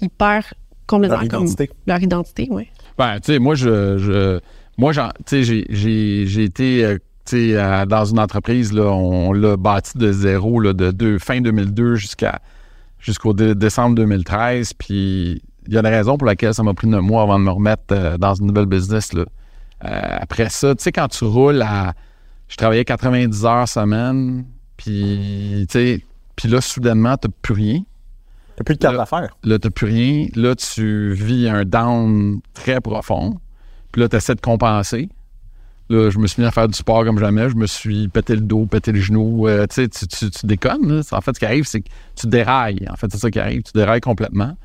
[0.00, 0.44] ils perdent
[0.88, 1.70] complètement leur comme- identité.
[1.86, 2.68] leur identité, oui.
[2.98, 4.40] Ben, tu sais, moi, je,
[4.78, 4.92] moi,
[5.26, 7.54] tu j'ai, été, euh, tu
[7.88, 12.40] dans une entreprise, là, on, l'a bâti de zéro, là, de fin 2002 jusqu'à,
[13.02, 16.86] jusqu'au dé- décembre 2013, puis il y a une raison pour laquelle ça m'a pris
[16.86, 19.24] neuf mois avant de me remettre euh, dans une nouvelle business, là.
[19.84, 21.94] Euh, après ça, tu sais, quand tu roules à,
[22.48, 24.44] je travaillais 90 heures semaine,
[24.76, 26.04] puis, tu
[26.36, 27.80] puis là, soudainement, t'as plus rien.
[28.56, 29.36] T'as plus de carte d'affaires.
[29.44, 30.26] Là, t'as plus rien.
[30.36, 33.38] Là, tu vis un down très profond.
[33.92, 35.08] Puis là, tu essaies de compenser.
[35.88, 37.48] Là, je me suis mis à faire du sport comme jamais.
[37.50, 39.46] Je me suis pété le dos, pété le genou.
[39.48, 40.86] Euh, tu sais, tu, tu- déconnes.
[40.96, 41.02] là.
[41.12, 42.86] En fait, ce qui arrive, c'est que tu dérailles.
[42.90, 43.62] En fait, c'est ça qui arrive.
[43.62, 44.56] Tu dérailles complètement.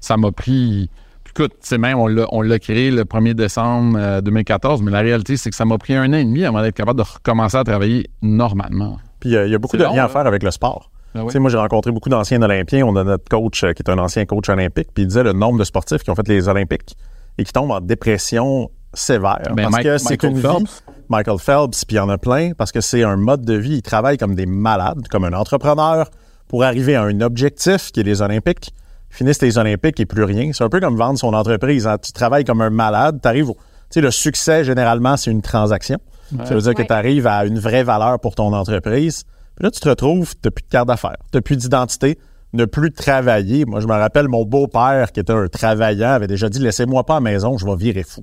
[0.00, 0.88] Ça m'a pris...
[1.24, 2.06] Puis Écoute, tu sais, même, on
[2.42, 5.94] l'a, créé le 1er décembre euh, 2014, mais la réalité, c'est que ça m'a pris
[5.94, 8.98] un an et demi avant d'être capable de recommencer à travailler normalement.
[9.18, 10.08] Puis euh, il y a beaucoup C'est de long, liens à là.
[10.08, 10.90] faire avec le sport.
[11.16, 11.26] Ben oui.
[11.28, 12.84] Tu sais, moi, j'ai rencontré beaucoup d'anciens Olympiens.
[12.86, 15.32] On a notre coach euh, qui est un ancien coach olympique, puis il disait le
[15.32, 16.96] nombre de sportifs qui ont fait les Olympiques
[17.38, 19.40] et qui tombent en dépression sévère.
[19.54, 20.42] Ben, parce Mike- que c'est Michael une vie.
[20.42, 20.82] Phelps.
[21.08, 23.76] Michael Phelps, puis il y en a plein, parce que c'est un mode de vie.
[23.76, 26.08] Ils travaillent comme des malades, comme un entrepreneur,
[26.48, 28.72] pour arriver à un objectif qui est les Olympiques.
[29.10, 30.50] Ils finissent les Olympiques et plus rien.
[30.52, 31.86] C'est un peu comme vendre son entreprise.
[31.86, 31.96] hein.
[32.02, 33.54] Tu travailles comme un malade, tu arrives au...
[33.54, 35.98] Tu sais, le succès, généralement, c'est une transaction.
[36.44, 39.22] Ça veut dire que tu arrives à une vraie valeur pour ton entreprise.
[39.56, 42.18] Puis là, tu te retrouves, tu plus de carte d'affaires, tu plus d'identité,
[42.52, 43.64] ne plus travailler.
[43.64, 47.14] Moi, je me rappelle, mon beau-père, qui était un travaillant, avait déjà dit Laissez-moi pas
[47.14, 48.22] à la maison, je vais virer fou.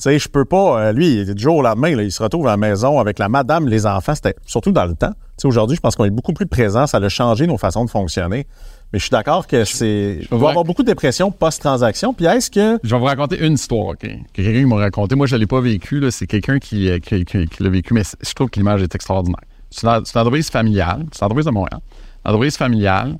[0.00, 0.80] Tu sais, je peux pas.
[0.80, 3.28] euh, lui, du jour au lendemain, là, il se retrouve à la maison avec la
[3.28, 4.14] madame, les enfants.
[4.14, 5.10] C'était surtout dans le temps.
[5.10, 6.86] Tu sais, aujourd'hui, je pense qu'on est beaucoup plus présent.
[6.86, 8.46] Ça a changé nos façons de fonctionner.
[8.92, 10.18] Mais je suis d'accord que c'est.
[10.22, 10.48] Il va y Ouais.
[10.50, 12.14] avoir beaucoup de dépression post-transaction.
[12.14, 12.78] Puis est-ce que.
[12.84, 13.98] Je vais vous raconter une histoire, OK?
[13.98, 15.16] Que quelqu'un m'a raconté.
[15.16, 16.00] Moi, je ne l'ai pas vécu.
[16.12, 18.94] C'est quelqu'un qui, euh, qui, qui- qui l'a vécu, mais je trouve que l'image est
[18.94, 19.40] extraordinaire.
[19.70, 21.06] C'est une, entreprise familiale.
[21.12, 21.80] C'est une entreprise de Montréal.
[22.24, 23.18] Une entreprise familiale,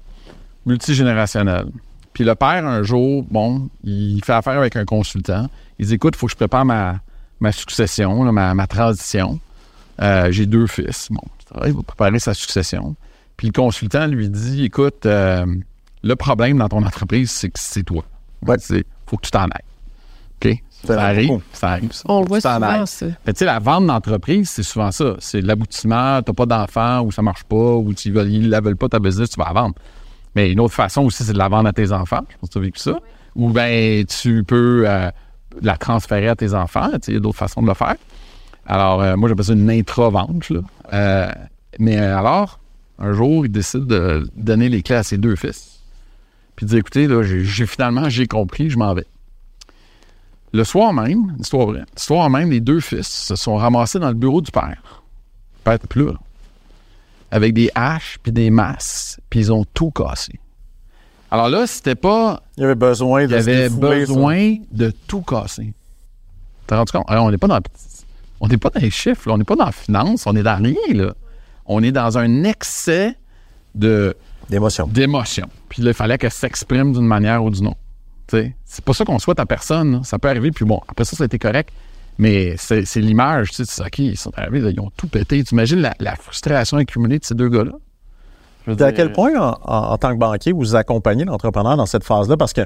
[0.66, 1.66] multigénérationnelle.
[2.12, 5.48] Puis le père, un jour, bon, il fait affaire avec un consultant.
[5.78, 7.00] Il dit Écoute, il faut que je prépare ma,
[7.40, 9.38] ma succession, là, ma, ma transition.
[10.00, 11.08] Euh, J'ai deux fils.
[11.10, 11.22] Bon,
[11.66, 12.96] il va préparer sa succession.
[13.36, 15.46] Puis le consultant lui dit Écoute, euh,
[16.02, 18.04] le problème dans ton entreprise, c'est que c'est toi.
[18.46, 18.56] Ouais.
[18.58, 20.44] C'est faut que tu t'en ailles.
[20.44, 20.62] OK?
[20.84, 21.92] Ça arrive, ça arrive.
[21.92, 22.02] ça.
[22.06, 23.06] On le voit souvent, ça.
[23.26, 25.14] Tu sais, la vente d'entreprise, c'est souvent ça.
[25.18, 28.88] C'est l'aboutissement, t'as pas d'enfant ou ça marche pas ou tu ils la veulent pas
[28.88, 29.74] ta business, tu vas la vendre.
[30.34, 32.20] Mais une autre façon aussi, c'est de la vendre à tes enfants.
[32.30, 32.98] Je pense que tu as vécu ça.
[33.34, 35.10] Ou bien tu peux euh,
[35.62, 36.88] la transférer à tes enfants.
[36.92, 37.96] Tu sais, Il y a d'autres façons de le faire.
[38.66, 40.50] Alors, euh, moi, j'appelle ça une intra-vente.
[40.50, 40.60] là.
[40.92, 41.28] Euh,
[41.78, 42.60] mais euh, alors,
[42.98, 45.80] un jour, il décide de donner les clés à ses deux fils.
[46.54, 49.06] Puis il dit, écoutez, là, j'ai, j'ai- finalement, j'ai compris, je m'en vais.
[50.52, 54.08] Le soir même, histoire vraie, le soir même, les deux fils se sont ramassés dans
[54.08, 54.76] le bureau du père.
[55.58, 56.14] Le père était plus là.
[57.30, 60.32] Avec des haches puis des masses, puis ils ont tout cassé.
[61.30, 64.12] Alors là, c'était pas Il y avait besoin il de y se avait défouler, ça.
[64.12, 65.74] besoin de tout casser.
[66.66, 67.04] T'as rendu compte?
[67.08, 67.60] Alors, on n'est pas dans
[68.40, 69.34] on n'est pas dans les chiffres, là.
[69.34, 70.74] on n'est pas dans la finance, on est dans rien.
[70.94, 71.12] Là.
[71.66, 73.14] On est dans un excès
[73.74, 74.16] de
[74.48, 74.86] D'émotion.
[74.86, 75.48] d'émotion.
[75.68, 77.76] Puis là, il fallait qu'elle s'exprime d'une manière ou d'une autre.
[78.64, 79.92] C'est pas ça qu'on souhaite à personne.
[79.92, 80.00] là.
[80.04, 81.70] Ça peut arriver, puis bon, après ça, ça a été correct.
[82.18, 85.42] Mais c'est l'image, tu sais, c'est OK, ils sont arrivés, là, ils ont tout pété.
[85.44, 87.72] Tu imagines la, la frustration accumulée de ces deux gars-là?
[88.84, 92.36] À quel point, en, en- en tant que banquier, vous accompagnez l'entrepreneur dans cette phase-là?
[92.36, 92.62] Parce que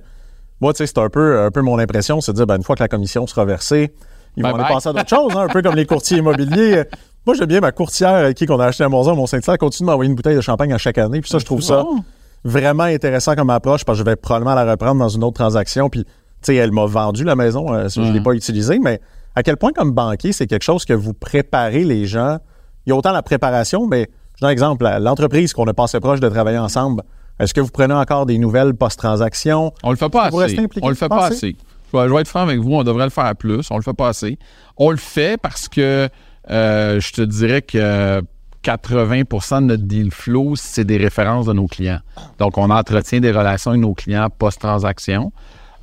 [0.60, 2.62] moi, tu sais, c'est un peu, un peu mon impression, c'est de dire, ben, une
[2.62, 3.92] fois que la commission sera versée,
[4.36, 6.84] ils Bye vont aller passer à d'autres choses, hein, un peu comme les courtiers immobiliers.
[7.26, 9.86] Moi, j'aime bien ma courtière avec qui qu'on a acheté à Monza, mon elle continue
[9.86, 11.20] de m'envoyer une bouteille de champagne à chaque année.
[11.20, 12.02] Puis ça, je trouve ça bon.
[12.44, 15.88] Vraiment intéressant comme approche parce que je vais probablement la reprendre dans une autre transaction.
[15.88, 16.10] Puis, tu
[16.42, 18.24] sais, elle m'a vendu la maison, euh, je ne l'ai Mhm.
[18.24, 19.00] pas utilisée, mais
[19.34, 22.38] à quel point, comme banquier, c'est quelque chose que vous préparez les gens?
[22.86, 26.00] Il y a autant la préparation, mais je donne un exemple, l'entreprise qu'on a passé
[26.00, 27.02] proche de travailler ensemble,
[27.38, 29.72] est-ce que vous prenez encore des nouvelles post-transaction?
[29.82, 30.66] On le fait pas Vous assez.
[30.82, 31.56] On le fait pas assez.
[31.92, 33.70] Je vais, je vais être franc avec vous, on devrait le faire plus.
[33.70, 34.38] On le fait pas assez.
[34.76, 36.08] On le fait parce que
[36.50, 38.22] euh, je te dirais que
[38.62, 42.00] 80% de notre deal flow, c'est des références de nos clients.
[42.38, 45.32] Donc, on entretient des relations avec nos clients post-transaction.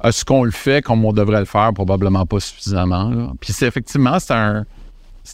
[0.03, 1.73] Est-ce qu'on le fait comme on devrait le faire?
[1.73, 3.33] Probablement pas suffisamment.
[3.41, 4.65] Puis c'est effectivement, c'est un,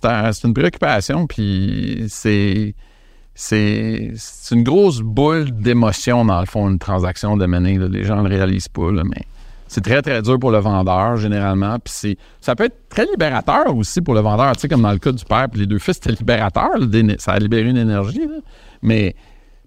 [0.04, 1.28] un- une préoccupation.
[1.28, 2.74] Puis c'est
[3.36, 7.78] c'est c'est une grosse boule d'émotion, dans le fond, une transaction de mener.
[7.78, 9.22] Les gens ne le réalisent pas, mais
[9.76, 11.78] c'est très, très dur pour le vendeur, généralement.
[11.80, 14.56] Puis ça peut être très libérateur aussi pour le vendeur.
[14.56, 16.70] Tu sais, comme dans le cas du père puis les deux fils, c'était libérateur.
[17.18, 18.22] ça a libéré une énergie.
[18.82, 19.16] Mais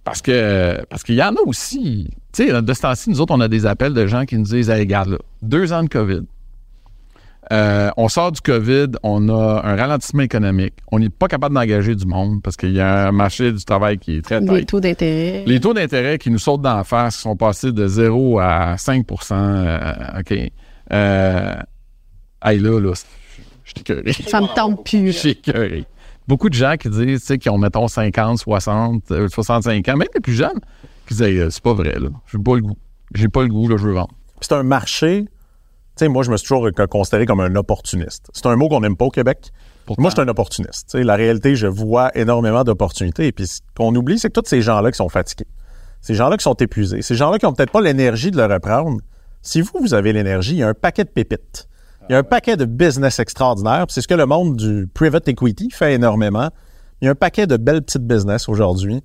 [0.04, 2.08] parce que parce qu'il y en a aussi.
[2.32, 4.44] Tu sais, de ce temps-ci, nous autres, on a des appels de gens qui nous
[4.44, 6.22] disent Hey, regarde, là, deux ans de COVID.
[7.50, 10.74] Euh, on sort du COVID, on a un ralentissement économique.
[10.92, 13.98] On n'est pas capable d'engager du monde parce qu'il y a un marché du travail
[13.98, 14.68] qui est très Les tight.
[14.68, 15.44] taux d'intérêt.
[15.46, 20.20] Les taux d'intérêt qui nous sautent d'en face sont passés de 0 à 5% euh,
[20.20, 20.52] OK.
[20.92, 21.54] Euh,
[22.44, 22.92] hey, là, là,
[23.64, 24.12] je suis écœuré.
[24.12, 25.06] Ça me tente plus.
[25.12, 25.84] Je suis écœuré.
[26.26, 29.96] Beaucoup de gens qui disent, tu sais, qui ont, mettons, 50, 60, euh, 65 ans,
[29.96, 30.60] même les plus jeunes,
[31.06, 32.08] qui disent, euh, c'est pas vrai, là.
[32.30, 32.76] J'ai pas le goût.
[33.14, 34.12] J'ai pas le goût, là, je veux vendre.
[34.42, 35.24] C'est un marché.
[35.98, 38.28] Sais, moi, je me suis toujours considéré comme un opportuniste.
[38.32, 39.50] C'est un mot qu'on n'aime pas au Québec.
[39.84, 40.02] Pourtant.
[40.02, 40.94] Moi, je suis un opportuniste.
[40.94, 43.26] La réalité, je vois énormément d'opportunités.
[43.26, 45.48] Et puis, ce qu'on oublie, c'est que tous ces gens-là qui sont fatigués,
[46.00, 49.00] ces gens-là qui sont épuisés, ces gens-là qui n'ont peut-être pas l'énergie de le reprendre,
[49.42, 51.68] si vous, vous avez l'énergie, il y a un paquet de pépites.
[52.08, 53.86] Il y a un paquet de business extraordinaires.
[53.88, 56.50] C'est ce que le monde du private equity fait énormément.
[57.00, 59.02] Il y a un paquet de belles petites business aujourd'hui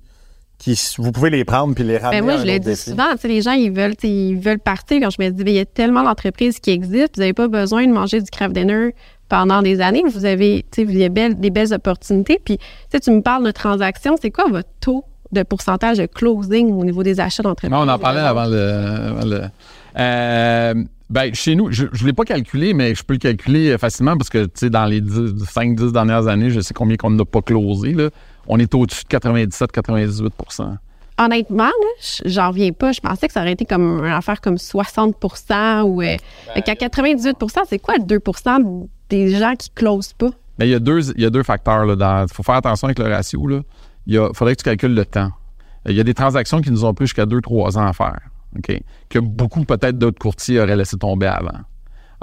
[0.64, 2.66] qui, vous pouvez les prendre puis les ramener Ben moi, à un je le dis
[2.66, 2.90] défi.
[2.90, 5.00] souvent, tu sais, les gens, ils veulent, ils veulent partir.
[5.00, 7.48] Quand je me dis, ben, il y a tellement d'entreprises qui existent, vous n'avez pas
[7.48, 8.94] besoin de manger du craft dinner
[9.28, 10.02] pendant des années.
[10.12, 12.40] Vous avez, a belles- des belles opportunités.
[12.44, 12.58] Puis,
[13.02, 14.16] tu me parles de transactions.
[14.20, 17.70] C'est quoi votre taux de pourcentage de closing au niveau des achats d'entreprise?
[17.72, 18.58] On en parlait avant le.
[18.60, 19.42] avant le-
[19.98, 20.74] Euh,
[21.10, 24.16] Ben, chez nous, je ne l'ai pas calculé, mais je peux le calculer euh, facilement
[24.16, 27.42] parce que, tu sais, dans les 5-10 dernières années, je sais combien qu'on n'a pas
[27.42, 28.08] closé, là.
[28.46, 30.76] On est au-dessus de 97-98%
[31.16, 31.70] Honnêtement,
[32.24, 32.90] j'en reviens pas.
[32.90, 35.14] Je pensais que ça aurait été comme une affaire comme 60
[35.84, 36.16] ou euh,
[36.54, 40.30] fait qu'à 98% c'est quoi le 2% des gens qui closent pas?
[40.58, 41.84] Mais il y a deux, il y a deux facteurs.
[41.84, 43.46] Il faut faire attention avec le ratio.
[43.46, 43.60] Là.
[44.06, 45.30] Il y a- faudrait que tu calcules le temps.
[45.86, 48.18] Il y a des transactions qui nous ont pris jusqu'à 2-3 ans à faire.
[48.56, 48.80] OK?
[49.08, 51.58] Que beaucoup, peut-être, d'autres courtiers auraient laissé tomber avant.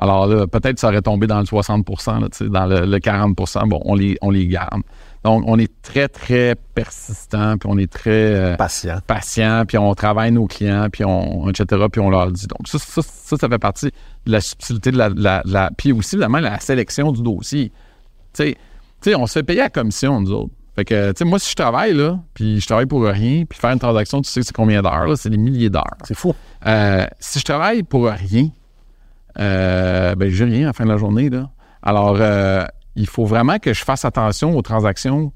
[0.02, 3.80] Alors là, peut-être ça aurait tombé dans le 60 là, dans le, le 40% Bon,
[3.86, 4.82] on les, on les garde.
[5.24, 8.98] Donc, on est très, très persistant, puis on est très euh, Patient.
[9.06, 12.48] patient, puis on travaille nos clients, puis on, etc., puis on leur dit.
[12.48, 13.92] Donc, ça, ça, ça, ça fait partie
[14.26, 17.70] de la subtilité de la, la- la- Puis aussi, évidemment, la sélection du dossier.
[18.34, 18.56] Tu sais,
[19.02, 20.52] tu sais, on se fait payer à commission, nous autres.
[20.76, 23.60] Fait que, tu sais, moi, si je travaille, là, puis je travaille pour rien, puis
[23.60, 25.16] faire une transaction, tu sais, c'est combien d'heures, là?
[25.16, 25.98] C'est des milliers d'heures.
[26.04, 26.34] C'est fou.
[26.66, 28.48] Euh, si je travaille pour rien,
[29.40, 31.30] euh, ben, j'ai rien à la fin de la journée.
[31.30, 31.50] Là.
[31.82, 32.64] Alors, euh,
[32.96, 35.32] il faut vraiment que je fasse attention aux transactions,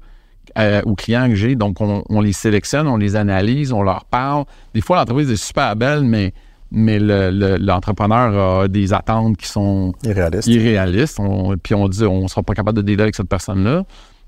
[0.58, 1.56] euh, aux clients que j'ai.
[1.56, 4.44] Donc, on, on les sélectionne, on les analyse, on leur parle.
[4.74, 6.32] Des fois, l'entreprise est super belle, mais,
[6.70, 10.48] mais le- le- l'entrepreneur a des attentes qui sont Irréaliste.
[10.48, 11.18] irréaliste.
[11.20, 13.84] On- puis on dit on ne sera pas capable de dealer avec cette personne-là.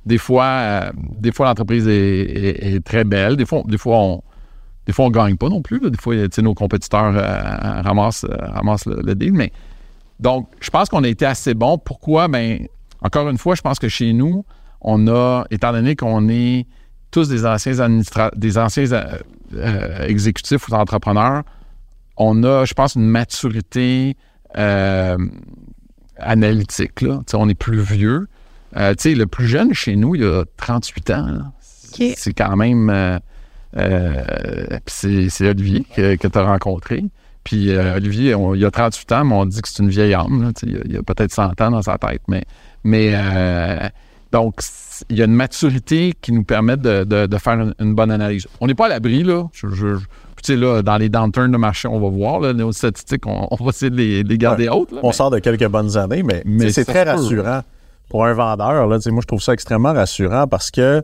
[0.07, 0.87] Des fois,
[1.19, 3.37] des fois l'entreprise est, est- est très belle.
[3.37, 4.23] Des fois, des fois, on
[4.89, 5.81] des fois, on gagne pas non plus.
[5.81, 5.91] là.
[5.91, 9.35] Des fois, nos compétiteurs euh, ramassent, euh, ramassent le, le deal.
[9.35, 9.53] Mais
[10.19, 11.77] donc, je pense qu'on a été assez bon.
[11.77, 12.27] Pourquoi?
[12.27, 12.67] Ben,
[13.03, 14.47] encore une fois, je pense que chez nous,
[14.81, 16.67] on a, étant donné qu'on est
[17.11, 18.01] tous des anciens
[18.35, 18.87] des anciens
[19.53, 21.43] euh, exécutifs ou entrepreneurs,
[22.17, 24.17] on a, je pense, une maturité
[26.17, 27.03] analytique.
[27.03, 27.21] Là.
[27.35, 28.27] On est plus vieux.
[28.75, 31.53] Le plus jeune chez nous, il a 38 ans.
[31.61, 33.21] C'est quand même.
[33.77, 37.05] Euh, c'est, Olivier que, que tu as rencontré.
[37.45, 40.15] Puis euh, Olivier, on- il a 38 ans, mais on dit que c'est une vieille
[40.15, 40.43] âme.
[40.43, 40.51] là.
[40.63, 42.23] Il, a, a peut-être 100 ans dans sa tête.
[42.29, 42.45] Mais,
[42.85, 43.89] mais euh,
[44.33, 44.55] donc,
[45.09, 48.11] il y a une maturité qui nous permet de, de- de faire une, une bonne
[48.11, 48.47] analyse.
[48.61, 49.45] On n'est pas à l'abri, là.
[49.53, 53.27] Je, je- je- là, dans les downturns de marché, on va voir, là, nos statistiques,
[53.27, 54.93] on, on va essayer de les, de les garder hautes.
[54.93, 57.63] là, On mais- sort de quelques bonnes années, mais, c'est très rassurant
[58.09, 58.87] pour un vendeur.
[58.87, 61.03] Là, moi, je trouve ça extrêmement rassurant parce que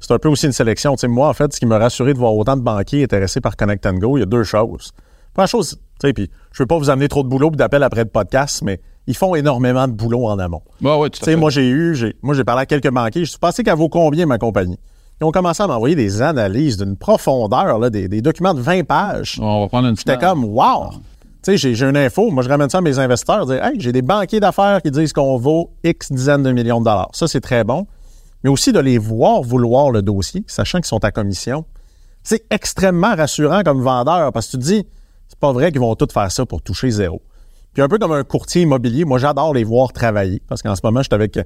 [0.00, 0.94] c'est un peu aussi une sélection.
[0.94, 3.40] Tu sais, moi, en fait, ce qui m'a rassuré de voir autant de banquiers intéressés
[3.40, 4.92] par Connect and Go, il y a deux choses.
[5.34, 7.82] Première chose, tu sais, puis je veux pas vous amener trop de boulot ou d'appels
[7.82, 10.62] après le podcast, mais ils font énormément de boulot en amont.
[10.82, 13.24] Ouais, Tu sais, moi, j'ai eu, j'ai, moi, j'ai parlé à quelques banquiers.
[13.24, 14.78] Je suis passé qu'elle vaut combien, ma compagnie?
[15.20, 18.84] Ils ont commencé à m'envoyer des analyses d'une profondeur, là, des, des documents de 20
[18.84, 19.38] pages.
[19.40, 20.90] On va prendre une J'étais comme, wow!
[21.42, 22.30] Tu sais, j'ai, j'ai une info.
[22.30, 23.46] Moi, je ramène ça à mes investisseurs.
[23.46, 26.84] Dire, hey, j'ai des banquiers d'affaires qui disent qu'on vaut X dizaines de millions de
[26.84, 27.10] dollars.
[27.12, 27.86] Ça, c'est très bon.
[28.44, 31.64] Mais aussi de les voir vouloir le dossier, sachant qu'ils sont à commission.
[32.22, 34.86] C'est extrêmement rassurant comme vendeur parce que tu te dis,
[35.28, 37.22] c'est pas vrai qu'ils vont tous faire ça pour toucher zéro.
[37.72, 40.80] Puis un peu comme un courtier immobilier, moi, j'adore les voir travailler parce qu'en ce
[40.82, 41.38] moment, je suis avec,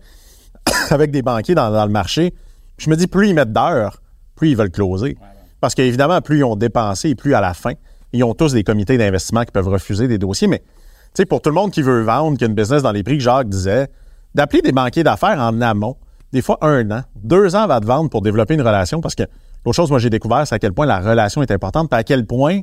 [1.13, 2.35] des banquiers dans, dans le marché.
[2.79, 4.01] Je me dis, plus ils mettent d'heures,
[4.37, 5.17] plus ils veulent closer.
[5.61, 7.73] Parce qu'évidemment, plus ils ont dépensé et plus à la fin,
[8.13, 10.49] ils ont tous des comités d'investissement qui peuvent refuser des dossiers.
[10.49, 10.63] Mais,
[11.29, 13.23] pour tout le monde qui veut vendre, qui a une business dans les prix que
[13.23, 13.89] Jacques disait,
[14.35, 15.97] d'appeler des banquiers d'affaires en amont,
[16.33, 19.25] des fois un an, deux ans va te vendre pour développer une relation parce que
[19.65, 22.05] l'autre chose, moi, j'ai découvert, c'est à quel point la relation est importante, puis à
[22.05, 22.61] quel point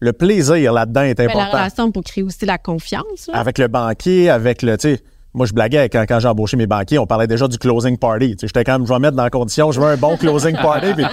[0.00, 3.28] le plaisir là-dedans est Mais la important relation pour créer aussi la confiance.
[3.28, 3.38] là.
[3.38, 5.02] avec le banquier, avec le, tu sais,
[5.32, 8.36] moi je blaguais quand, quand j'ai embauché mes banquiers, on parlait déjà du closing party.
[8.36, 10.16] Tu sais, j'étais quand même, je vais mettre dans la condition, je veux un bon
[10.18, 10.92] closing party.
[10.94, 11.04] puis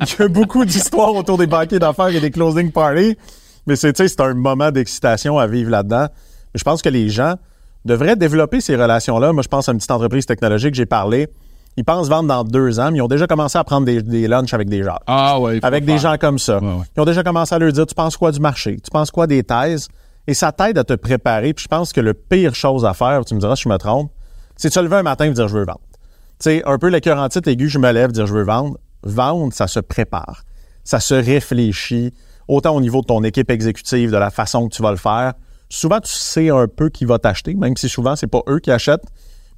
[0.00, 3.16] il y a beaucoup d'histoires autour des banquiers d'affaires et des closing parties,
[3.66, 6.06] mais c'est, tu sais, c'est un moment d'excitation à vivre là-dedans.
[6.54, 7.34] Mais je pense que les gens
[7.84, 9.32] devraient développer ces relations-là.
[9.32, 11.28] Moi, je pense à une petite entreprise technologique, j'ai parlé.
[11.76, 14.26] Ils pensent vendre dans deux ans, mais ils ont déjà commencé à prendre des, des
[14.28, 15.60] lunchs avec des gens Ah ouais.
[15.62, 16.12] avec des faire.
[16.12, 16.58] gens comme ça.
[16.58, 16.84] Ouais, ouais.
[16.96, 18.76] Ils ont déjà commencé à leur dire, tu penses quoi du marché?
[18.82, 19.88] Tu penses quoi des thèses?
[20.26, 21.54] Et ça t'aide à te préparer.
[21.54, 23.76] Puis je pense que le pire chose à faire, tu me diras si je me
[23.78, 24.10] trompe,
[24.56, 25.80] c'est de se lever un matin et dire, je veux vendre.
[26.38, 28.44] Tu sais, un peu le cœur en titre aigu, je me lève, dire, je veux
[28.44, 28.76] vendre.
[29.04, 30.42] Vendre, ça se prépare.
[30.84, 32.12] Ça se réfléchit,
[32.48, 35.34] autant au niveau de ton équipe exécutive, de la façon que tu vas le faire.
[35.68, 38.70] Souvent, tu sais un peu qui va t'acheter, même si souvent, c'est pas eux qui
[38.70, 39.04] achètent.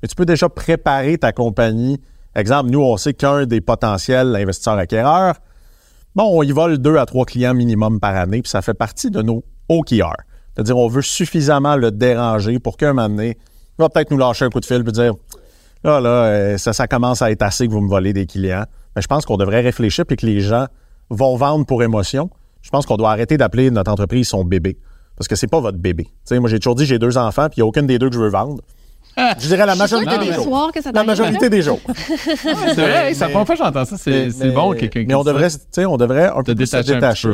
[0.02, 2.00] Mais tu peux déjà préparer ta compagnie.
[2.34, 5.36] Exemple, nous, on sait qu'un des potentiels investisseurs acquéreurs,
[6.14, 9.10] bon, on y vole deux à trois clients minimum par année, puis ça fait partie
[9.10, 10.16] de nos OKR.
[10.54, 13.38] C'est-à-dire, on veut suffisamment le déranger pour qu'un moment donné,
[13.78, 15.14] il va peut-être nous lâcher un coup de fil et dire
[15.84, 18.64] Là, là, euh, ça, commence à être assez que vous me volez des clients.
[18.94, 20.66] Mais je pense qu'on devrait réfléchir puis que les gens
[21.10, 22.30] vont vendre pour émotion.
[22.60, 24.78] Je pense qu'on doit arrêter d'appeler notre entreprise son bébé.
[25.16, 26.08] Parce que c'est pas votre bébé.
[26.30, 28.14] Moi, j'ai toujours dit j'ai deux enfants, puis il n'y a aucun des deux que
[28.14, 28.62] je veux vendre.
[29.16, 30.44] Je dirais la majorité Non, des mais- jours.
[30.44, 31.80] soir que ça La majorité des jours.
[32.16, 33.96] C'est vrai, la première fois que j'entends ça.
[33.98, 35.32] C'est Mais- bon, quelqu'un Mais on ça.
[35.32, 37.28] devrait, tu sais, on devrait un peu se détacher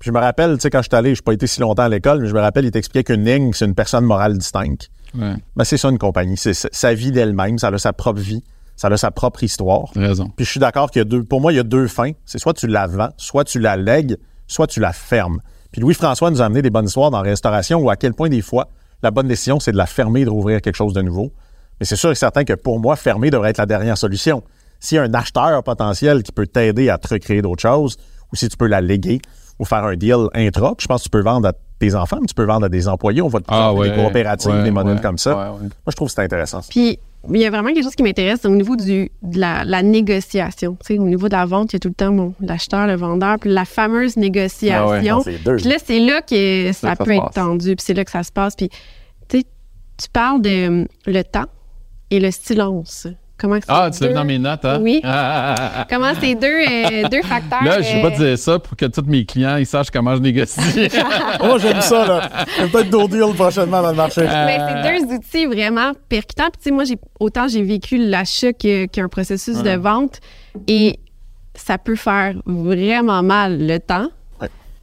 [0.00, 1.82] je me rappelle, tu sais, quand je suis allé, je n'ai pas été si longtemps
[1.82, 4.88] à l'école, mais je me rappelle, il t'expliquait qu'une ligne, c'est une personne morale distincte.
[5.18, 6.36] Ouais, Ben, c'est ça une compagnie.
[6.36, 8.42] C'est sa vie d'elle-même, ça a sa propre vie,
[8.76, 9.90] ça a sa propre histoire.
[9.96, 10.30] raison.
[10.36, 12.12] Puis je suis d'accord qu'il y a deux, pour moi, il y a deux fins.
[12.24, 15.40] C'est soit tu la vends, soit tu la lègues, soit tu la fermes.
[15.72, 18.28] Puis Louis-François nous a amené des bonnes histoires dans la restauration où à quel point
[18.28, 18.68] des fois,
[19.02, 21.32] la bonne décision, c'est de la fermer et de rouvrir quelque chose de nouveau.
[21.80, 24.42] Mais c'est sûr et certain que pour moi, fermer devrait être la dernière solution.
[24.80, 27.96] S'il y a un acheteur potentiel qui peut t'aider à te recréer d'autres choses,
[28.32, 29.20] ou si tu peux la léguer
[29.58, 32.18] ou faire un deal intra, puis je pense que tu peux vendre à tes enfants,
[32.20, 33.22] mais tu peux vendre à des employés.
[33.22, 35.30] On de plus en plus des coopératives, Ah ouais, des modèles ouais, comme ça.
[35.36, 35.60] ouais, ouais.
[35.60, 36.60] Moi, je trouve que c'est intéressant.
[36.68, 36.98] Puis,
[37.34, 40.76] il y a vraiment quelque chose qui m'intéresse au niveau du, de la, la négociation.
[40.90, 43.38] Au niveau de la vente, il y a tout le temps bon, l'acheteur, le vendeur,
[43.38, 44.88] puis la fameuse négociation.
[44.88, 45.22] Ah ouais, non.
[45.22, 47.34] Puis là, c'est là que ça, peut être passe.
[47.34, 48.54] tendu, puis c'est là que ça se passe.
[48.56, 48.70] Puis,
[49.28, 51.46] tu parles de le temps
[52.10, 53.08] et le silence.
[53.38, 54.78] Comment Ah, c'est tu l'as vu dans mes notes, hein?
[54.80, 55.00] Oui.
[55.04, 55.86] Ah, ah, ah, ah.
[55.90, 57.62] Comment ces deux, euh, deux facteurs.
[57.62, 59.66] Là, je ne vais pas euh, te dire ça pour que tous mes clients ils
[59.66, 60.60] sachent comment je négocie.
[61.42, 62.30] Moi, j'aime ça, là.
[62.62, 64.22] A peut-être d'autres deals prochainement dans le marché.
[64.22, 66.44] Mais c'est deux outils vraiment percutants.
[66.44, 70.20] Puis, tu sais, moi, j'ai, autant j'ai vécu l'achat que- qu'un processus de vente
[70.66, 70.98] et
[71.54, 74.08] ça peut faire vraiment mal le temps.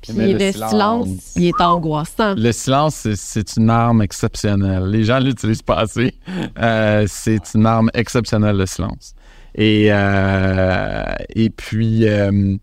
[0.03, 2.35] Puis Mais le, le silence, silence, il est angoissant.
[2.35, 4.85] Le silence, c'est- une arme exceptionnelle.
[4.85, 6.13] Les gens l'utilisent pas assez.
[6.59, 9.15] Euh, c'est une arme exceptionnelle, le silence.
[9.55, 11.03] Et, euh,
[11.35, 12.55] et puis, euh,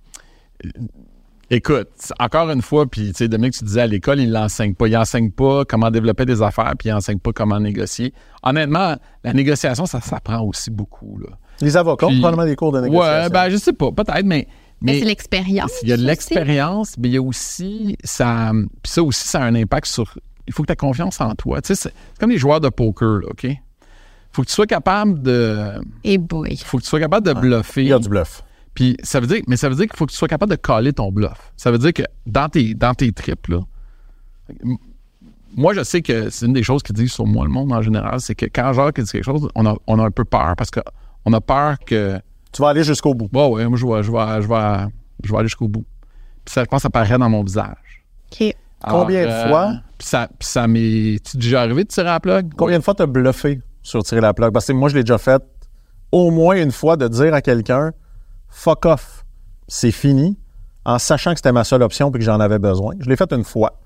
[1.51, 4.87] écoute, encore une fois, puis tu sais, Dominique, tu disais à l'école, il l'enseigne pas.
[4.89, 8.13] Il enseigne pas comment développer des affaires, puis il enseigne pas comment négocier.
[8.43, 11.19] Honnêtement, la négociation, ça s'apprend aussi beaucoup.
[11.19, 11.29] Là.
[11.61, 13.23] Les avocats Puis- probablement des cours de négociation.
[13.25, 14.47] Ouais, ben je sais pas, peut-être, mais...
[14.83, 15.73] Mais, mais c'est l'expérience.
[15.83, 18.53] il y a de l'expérience, mais il y a aussi ça.
[18.83, 20.19] Puis ça aussi, ça a un impact sur.
[20.47, 21.61] Il faut que tu aies confiance en toi.
[21.61, 23.47] Tu sais, c'est comme les joueurs de poker, là, OK?
[24.33, 25.81] faut que tu sois capable de.
[26.05, 26.57] Et boy.
[26.57, 27.83] faut que tu sois capable de bluffer.
[27.83, 28.43] Il y a du bluff.
[28.75, 29.43] Puis ça veut dire.
[29.49, 31.53] Mais ça veut dire qu'il faut que tu sois capable de caler ton bluff.
[31.57, 33.61] Ça veut dire que dans tes, dans tes trips, là.
[35.57, 37.83] Moi, je sais que c'est une des choses qu'ils disent sur moi, le monde en
[37.83, 40.55] général, c'est que quand Jacques dit quelque chose, on a, on a un peu peur
[40.57, 42.21] parce qu'on a peur que.
[42.53, 43.29] Tu vas aller jusqu'au bout.
[43.31, 44.91] Bon, ouais, moi, je vais, je vais, je vais,
[45.23, 45.85] je vais aller jusqu'au bout.
[46.45, 48.05] Puis ça, je pense que ça paraît dans mon visage.
[48.33, 48.55] OK.
[48.83, 49.75] Combien de fois?
[49.99, 51.19] Puis ça, puis ça m'est.
[51.25, 52.55] Tu déjà arrivé de tirer à la plug?
[52.57, 54.53] Combien de fois t'as bluffé sur tirer la plug?
[54.53, 55.43] Parce que moi, je l'ai déjà fait
[56.13, 57.93] au moins une fois de dire à quelqu'un
[58.49, 59.25] fuck off,
[59.69, 60.37] c'est fini,
[60.85, 62.95] en sachant que c'était ma seule option et que j'en avais besoin.
[62.99, 63.79] Je l'ai fait une fois.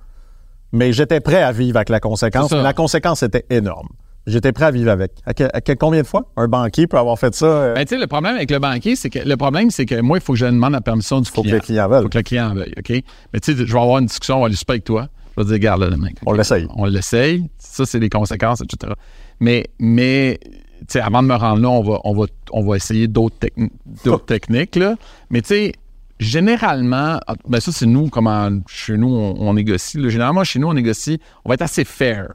[0.72, 2.50] Mais j'étais prêt à vivre avec la conséquence.
[2.52, 3.88] La conséquence était énorme.
[4.26, 5.12] J'étais prêt à vivre avec.
[5.26, 7.44] À, que- à que- combien de fois un banquier peut avoir fait ça?
[7.46, 10.00] euh, Ben, tu sais, le problème avec le banquier, c'est que le problème, c'est que
[10.00, 11.56] moi, il faut que je demande la permission du faut que client.
[11.56, 12.02] le client veuille.
[12.04, 12.90] faut que le client en veuille, OK?
[12.90, 15.08] Mais tu sais, je vais avoir une discussion, on va aller super avec toi.
[15.36, 16.14] Je vais dire, regarde là, le mec.
[16.24, 16.66] On l'essaye.
[16.74, 17.44] On l'essaye.
[17.58, 18.92] Ça, c'est les conséquences, etc.
[19.40, 20.48] Mais, mais tu
[20.88, 23.70] sais, avant de me rendre là, on va, on va, on va essayer d'autres, techni-
[24.04, 24.94] d'autres techniques, là.
[25.30, 25.72] Mais tu sais,
[26.18, 29.98] généralement, ah, ben ça, c'est nous, comment chez nous, on, on négocie.
[29.98, 30.08] là.
[30.08, 32.28] Généralement, chez nous, on négocie, on va être assez fair.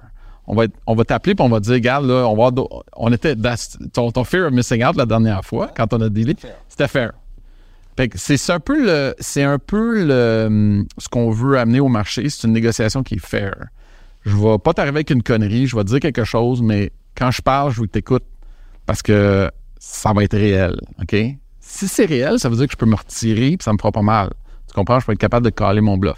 [0.52, 2.50] On va, être- on va t'appeler puis on va te dire, regarde, là, on va
[2.98, 3.56] on était, dans-
[3.94, 6.36] ton, ton fear of missing out la dernière fois, quand on a dealé,
[6.68, 7.12] c'était fair.
[7.96, 11.80] Fait que c'est c'est un peu le, c'est un peu le, ce qu'on veut amener
[11.80, 13.54] au marché, c'est une négociation qui est fair.
[14.26, 17.30] Je vais pas t'arriver avec une connerie, je vais te dire quelque chose, mais quand
[17.32, 18.26] je parle, je veux que t'écoutes
[18.86, 21.16] parce que ça va être réel, OK?
[21.60, 23.92] Si c'est réel, ça veut dire que je peux me retirer puis ça me fera
[23.92, 24.32] pas mal.
[24.68, 25.00] Tu comprends?
[25.00, 26.18] Je peux être capable de caler mon bluff.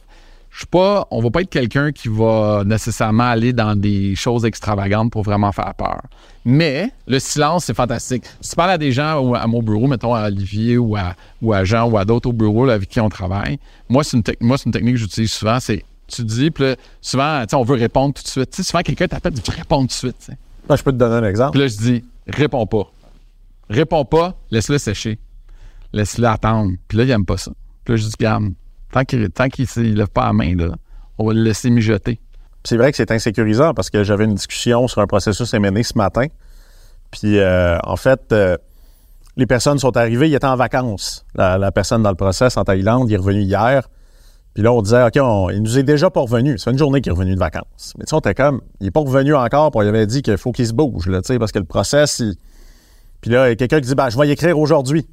[0.52, 4.44] Je suis pas, on va pas être quelqu'un qui va nécessairement aller dans des choses
[4.44, 6.02] extravagantes pour vraiment faire peur.
[6.44, 8.26] Mais le silence, c'est fantastique.
[8.42, 11.54] Si tu parles à des gens à mon bureau, mettons à Olivier ou à, ou
[11.54, 14.24] à Jean ou à d'autres au bureau là, avec qui on travaille, moi, c'est une,
[14.42, 18.14] moi, une technique que j'utilise souvent, c'est tu dis, puis là, souvent, on veut répondre
[18.14, 18.54] tout de suite.
[18.62, 20.16] Souvent, quelqu'un t'appelle, tu réponds tout de suite.
[20.20, 20.38] sais.
[20.68, 21.52] Ben, je peux te donner un exemple.
[21.52, 22.92] Puis là, je dis, réponds pas.
[23.70, 25.18] Réponds pas, laisse-le sécher.
[25.94, 26.74] Laisse-le attendre.
[26.90, 27.52] Puis là, il aime pas ça.
[27.86, 28.52] Puis là, je dis, regarde,
[28.91, 30.75] tant qu'il ne lève pas la main, là,
[31.17, 32.19] on va le laisser mijoter.
[32.63, 35.97] C'est vrai que c'est insécurisant parce que j'avais une discussion sur un processus M&A ce
[35.97, 36.27] matin.
[37.10, 38.58] Puis, euh, en fait, euh,
[39.36, 41.25] les personnes sont arrivées, il était en vacances.
[41.36, 43.88] La, personne dans le process en Thaïlande, il est revenu hier.
[44.54, 45.15] Puis là, on disait, OK,
[45.54, 46.58] il nous est déjà pas revenu.
[46.58, 47.93] Ça une journée qu'il est revenu de vacances.
[47.97, 50.06] Mais tu sais, on était comme, il est pas revenu encore, puis on lui avait
[50.06, 52.36] dit qu'il faut qu'il se bouge, tu sais, parce que le process, il...
[53.21, 55.08] Puis là, quelqu'un qui dit, ben, je vais y écrire aujourd'hui.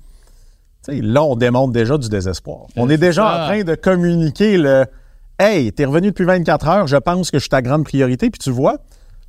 [0.88, 2.66] Là, on démontre déjà du désespoir.
[2.76, 3.44] On est déjà ça.
[3.44, 4.86] en train de communiquer le
[5.40, 8.28] Hey, t'es revenu depuis 24 heures, je pense que je suis ta grande priorité.
[8.28, 8.78] Puis tu vois,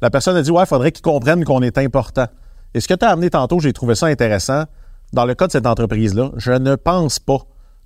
[0.02, 2.26] la personne a dit Ouais, il faudrait qu'ils comprennent qu'on est important.
[2.74, 4.64] Et ce que tu as amené tantôt, j'ai trouvé ça intéressant.
[5.14, 7.40] Dans le cas de cette entreprise-là, je ne pense pas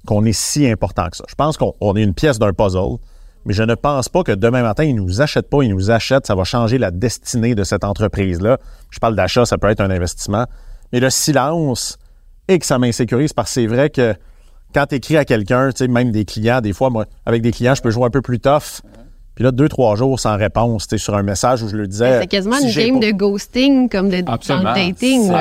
[0.05, 1.25] qu'on est si important que ça.
[1.27, 2.97] Je pense qu'on on est une pièce d'un puzzle.
[3.45, 6.27] mais je ne pense pas que demain matin, ils nous achètent pas, ils nous achètent,
[6.27, 8.57] ça va changer la destinée de cette entreprise-là.
[8.89, 10.45] Je parle d'achat, ça peut être un investissement.
[10.93, 11.97] Mais le silence,
[12.47, 14.13] et que ça m'insécurise parce que c'est vrai que
[14.73, 17.51] quand tu écris à quelqu'un, tu sais, même des clients, des fois, moi, avec des
[17.51, 18.81] clients, je peux jouer un peu plus tough.
[19.35, 22.19] Puis là, deux, trois jours sans réponse, tu sur un message où je le disais.
[22.21, 24.73] C'est quasiment si une game pas- de ghosting comme de, dans Absolument.
[24.73, 25.31] le dating.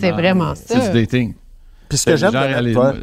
[0.00, 0.80] C'est vraiment ça.
[0.80, 1.34] C'est du dating.
[1.88, 2.32] Puis ce que j'aime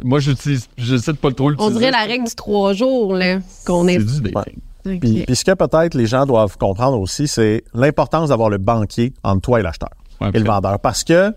[0.04, 1.78] Moi, j'utilise, j'essaie de pas trop On l'utiliser.
[1.78, 3.98] dirait la règle du trois jours là, qu'on est.
[3.98, 4.58] C'est du dating.
[5.00, 9.12] Puis, puis ce que peut-être les gens doivent comprendre aussi, c'est l'importance d'avoir le banquier
[9.24, 9.88] entre toi et l'acheteur
[10.20, 10.78] Ouais, et le vendeur.
[10.78, 11.32] Parce que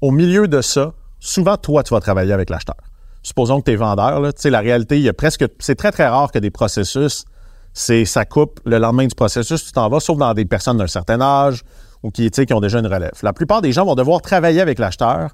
[0.00, 2.76] au milieu de ça, souvent, toi, tu vas travailler avec l'acheteur.
[3.22, 5.44] Supposons que tu es vendeur, là, tu sais, la réalité, il y a presque.
[5.58, 7.24] C'est très, très rare que des processus,
[7.72, 10.86] c'est ça coupe le lendemain du processus, tu t'en vas, sauf dans des personnes d'un
[10.86, 11.62] certain âge
[12.02, 13.12] ou qui, qui ont déjà une relève.
[13.22, 15.30] La plupart des gens vont devoir travailler avec l'acheteur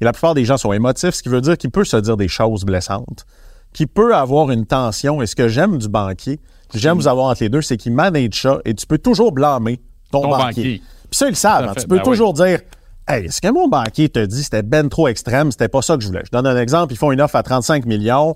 [0.00, 2.16] et la plupart des gens sont émotifs, ce qui veut dire qu'il peut se dire
[2.16, 3.24] des choses blessantes,
[3.72, 5.20] qu'il peut avoir une tension.
[5.22, 6.38] Et ce que j'aime du banquier,
[6.70, 9.32] que j'aime vous avoir entre les deux, c'est qu'il manage ça et tu peux toujours
[9.32, 9.78] blâmer
[10.10, 10.44] ton, Ton banquier.
[10.46, 10.82] banquier.
[11.10, 11.68] Puis ça, ils le savent.
[11.68, 11.74] Hein.
[11.78, 12.60] Tu peux Ben toujours dire
[13.08, 16.02] Hey, ce que mon banquier te dit, c'était ben trop extrême, c'était pas ça que
[16.02, 16.22] je voulais.
[16.24, 18.34] Je donne un exemple, ils font une offre à 35 millions.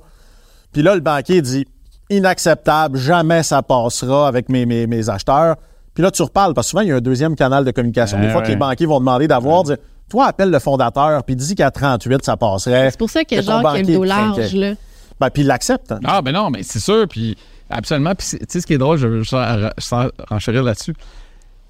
[0.72, 1.66] Puis là, le banquier dit
[2.08, 5.56] inacceptable, jamais ça passera avec mes, mes, mes acheteurs.
[5.94, 8.18] Puis là, tu reparles, parce que souvent, il y a un deuxième canal de communication.
[8.18, 8.52] Ouais, Des fois que ouais.
[8.52, 9.76] les banquiers vont demander d'avoir, dire,
[10.08, 12.90] toi, appelle le fondateur, puis dis qu'à 38, ça passerait.
[12.90, 14.74] C'est pour ça que genre qu'il y a le large là.
[15.18, 15.92] Ben, puis il l'accepte.
[15.92, 16.00] hein.
[16.04, 17.06] Ah, ben non, mais c'est sûr.
[17.08, 17.36] Puis
[17.68, 18.14] absolument.
[18.14, 20.94] Puis tu sais, ce qui est drôle, je veux sans renchérir là-dessus.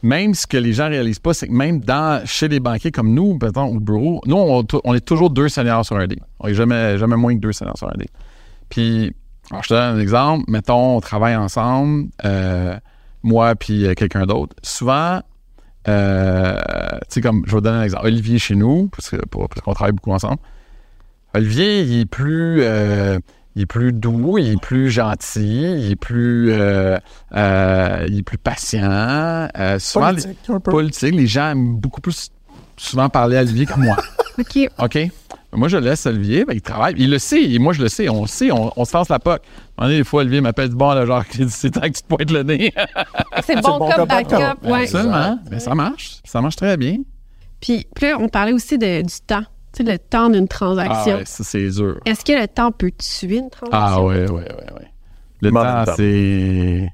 [0.03, 3.13] Même ce que les gens réalisent pas, c'est que même dans, chez les banquiers comme
[3.13, 6.21] nous, mettons, au bureau, nous, on, est toujours deux seniors sur un deal.
[6.39, 8.09] On n'est jamais, jamais moins que deux seniors sur un deal.
[8.71, 9.13] Puis,
[9.51, 10.45] alors, je te donne un exemple.
[10.49, 12.79] Mettons, on travaille ensemble, euh,
[13.23, 14.57] moi puis euh, quelqu'un d'autre.
[14.63, 15.21] Souvent,
[15.89, 16.59] euh,
[17.03, 18.07] tu sais, comme, je vais vous donner un exemple.
[18.07, 20.39] Olivier chez nous, parce qu'on travaille beaucoup ensemble.
[21.35, 23.19] Olivier, il est plus, euh,
[23.57, 26.99] il est plus doux, il est plus gentil, il est plus, euh,
[27.35, 29.49] euh, il est plus patient.
[29.59, 30.71] Euh, souvent, Politique, les, un peu.
[30.71, 32.31] politique, les gens aiment beaucoup plus
[32.77, 33.97] souvent parler à Olivier que moi.
[34.39, 34.59] OK.
[34.79, 34.99] OK?
[35.53, 36.95] Moi, je laisse Olivier, ben, il travaille.
[36.97, 38.09] Il le sait, et moi, je le sais.
[38.09, 39.43] On le sait, on, on se lance la poque.
[39.81, 42.45] Des fois, Olivier m'appelle du bon, là, genre, c'est temps que tu te pointes le
[42.45, 42.73] nez.
[43.45, 44.31] C'est bon bon comme backup.
[44.31, 44.65] backup.
[44.65, 44.83] Ouais.
[44.83, 45.39] Absolument.
[45.51, 46.21] Mais ça marche.
[46.25, 46.99] Ça marche très bien.
[47.61, 49.45] Puis, puis là, on parlait aussi de, du temps.
[49.73, 51.17] Tu sais, le temps d'une Ah transaction.
[51.19, 52.01] ouais, ça, c'est dur.
[52.07, 53.71] Est-ce que le temps peut tuer une transaction?
[53.73, 54.91] Ah ouais, ouais, ouais, ouais.
[55.43, 55.93] Le temps, temps.
[55.97, 56.89] c'est...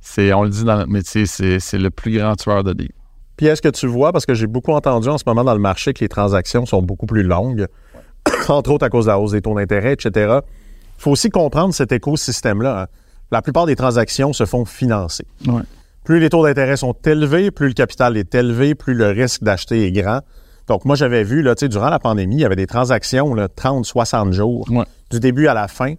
[0.00, 0.32] c'est...
[0.32, 2.90] On le dit dans notre métier, c'est, c'est le plus grand tueur de deal.
[3.36, 5.60] Puis est-ce que tu vois, parce que j'ai beaucoup entendu en ce moment dans le
[5.60, 7.66] marché que les transactions sont beaucoup plus longues,
[8.48, 10.40] entre autres à cause de la hausse des taux d'intérêt, etc.
[10.42, 12.82] Il faut aussi comprendre cet écosystème-là.
[12.82, 12.86] hein.
[13.30, 15.24] La plupart des transactions se font financer.
[15.46, 15.62] Ouais.
[16.02, 19.86] Plus les taux d'intérêt sont élevés, plus le capital est élevé, plus le risque d'acheter
[19.86, 20.20] est grand.
[20.68, 23.34] Donc, moi, j'avais vu, là, tu sais, durant la pandémie, il y avait des transactions,
[23.34, 24.84] là, 30, 60 jours, Ouais.
[25.10, 25.94] du début à la fin.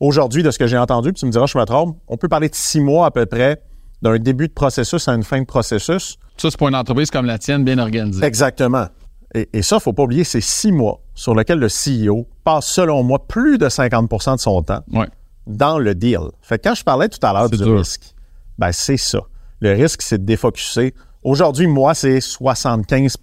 [0.00, 2.28] Aujourd'hui, de ce que j'ai entendu, puis tu me diras, je me trompe, on peut
[2.28, 3.62] parler de six mois à peu près,
[4.02, 6.18] d'un début de processus à une fin de processus.
[6.36, 8.24] Ça, c'est pour une entreprise comme la tienne, bien organisée.
[8.24, 8.86] Exactement.
[9.34, 13.02] Et, et ça, faut pas oublier, c'est six mois sur lesquels le CEO passe, selon
[13.02, 15.06] moi, plus de 50% de son temps Ouais.
[15.46, 16.18] dans le deal.
[16.42, 17.78] Fait que quand je parlais tout à l'heure du dur.
[17.78, 18.14] risque,
[18.58, 19.20] ben c'est ça.
[19.60, 20.94] Le risque, c'est de défocuser.
[21.22, 23.16] Aujourd'hui, moi, c'est 75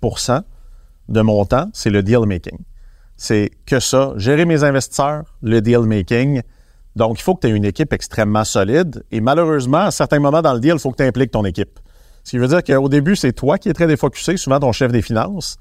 [1.12, 2.58] de mon temps, c'est le deal making.
[3.18, 6.42] C'est que ça, gérer mes investisseurs, le deal making.
[6.96, 9.04] Donc, il faut que tu aies une équipe extrêmement solide.
[9.12, 11.80] Et malheureusement, à certains moments dans le deal, il faut que tu impliques ton équipe.
[12.24, 14.92] Ce qui veut dire qu'au début, c'est toi qui es très défocusé, souvent ton chef
[14.92, 15.58] des finances.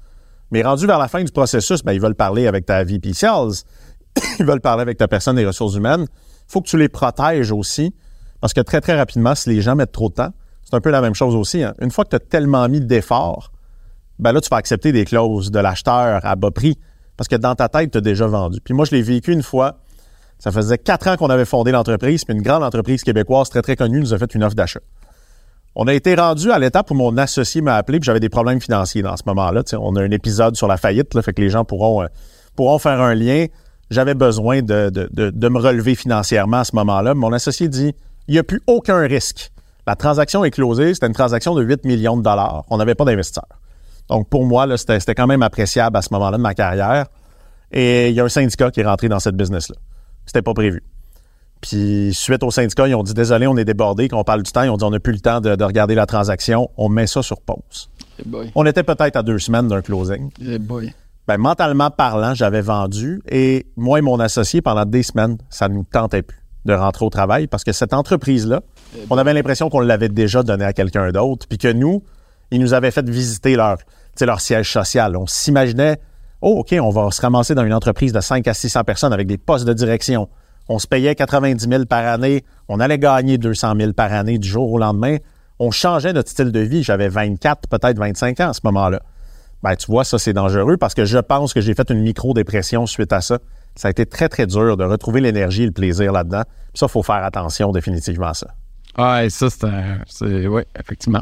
[0.51, 3.63] Mais rendu vers la fin du processus, ben, ils veulent parler avec ta VP Sales.
[4.39, 6.05] ils veulent parler avec ta personne des ressources humaines.
[6.09, 7.95] Il faut que tu les protèges aussi.
[8.41, 10.33] Parce que très, très rapidement, si les gens mettent trop de temps,
[10.63, 11.63] c'est un peu la même chose aussi.
[11.63, 11.73] hein.
[11.79, 13.50] Une fois que tu as tellement mis d'efforts,
[14.21, 16.77] ben là, tu vas accepter des clauses de l'acheteur à bas prix.
[17.17, 18.59] Parce que dans ta tête, tu as déjà vendu.
[18.63, 19.79] Puis moi, je l'ai vécu une fois.
[20.39, 23.75] Ça faisait quatre ans qu'on avait fondé l'entreprise, puis une grande entreprise québécoise très, très
[23.75, 24.79] connue nous a fait une offre d'achat.
[25.75, 28.59] On a été rendu à l'étape où mon associé m'a appelé, puis j'avais des problèmes
[28.59, 29.63] financiers dans ce moment-là.
[29.79, 33.01] On a un épisode sur la faillite, là, fait que les gens pourront, euh, faire
[33.01, 33.45] un lien.
[33.89, 34.91] J'avais besoin de,
[35.47, 37.13] me relever financièrement à ce moment-là.
[37.13, 37.93] Mon associé dit
[38.27, 39.51] il n'y a plus aucun risque.
[39.87, 42.63] La transaction est closée, c'était une transaction de 8 millions de dollars.
[42.69, 43.60] On n'avait pas d'investisseurs.
[44.09, 47.07] Donc, pour moi, là, c'était, c'était quand même appréciable à ce moment-là de ma carrière.
[47.71, 49.75] Et il y a un syndicat qui est rentré dans cette business-là.
[50.25, 50.83] C'était pas prévu.
[51.61, 54.63] Puis, suite au syndicat, ils ont dit désolé, on est débordé, qu'on parle du temps.
[54.63, 56.69] Ils ont dit on n'a plus le temps de, de regarder la transaction.
[56.75, 57.89] On met ça sur pause.
[58.19, 58.51] Eh boy.
[58.55, 60.31] On était peut-être à deux semaines d'un closing.
[60.41, 60.93] Eh boy.
[61.27, 65.75] Ben, mentalement parlant, j'avais vendu et moi et mon associé, pendant des semaines, ça ne
[65.75, 68.61] nous tentait plus de rentrer au travail parce que cette entreprise-là,
[69.09, 72.03] on avait l'impression qu'on l'avait déjà donné à quelqu'un d'autre, puis que nous,
[72.51, 73.77] ils nous avaient fait visiter leur,
[74.19, 75.15] leur siège social.
[75.15, 75.97] On s'imaginait,
[76.41, 79.27] oh, OK, on va se ramasser dans une entreprise de 5 à 600 personnes avec
[79.27, 80.29] des postes de direction.
[80.67, 84.47] on se payait 90 000 par année, on allait gagner 200 000 par année du
[84.47, 85.17] jour au lendemain.
[85.59, 86.83] On changeait notre style de vie.
[86.83, 89.01] J'avais 24, peut-être 25 ans à ce moment-là.
[89.63, 92.87] Ben, tu vois, ça, c'est dangereux parce que je pense que j'ai fait une micro-dépression
[92.87, 93.37] suite à ça.
[93.75, 96.43] Ça a été très, très dur de retrouver l'énergie et le plaisir là-dedans.
[96.73, 98.47] Ça, il faut faire attention définitivement à ça.
[98.97, 99.47] Ah, ça,
[100.07, 100.47] c'est.
[100.47, 101.21] Oui, effectivement.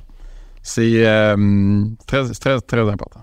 [0.61, 3.21] C'est euh, très, très, très important.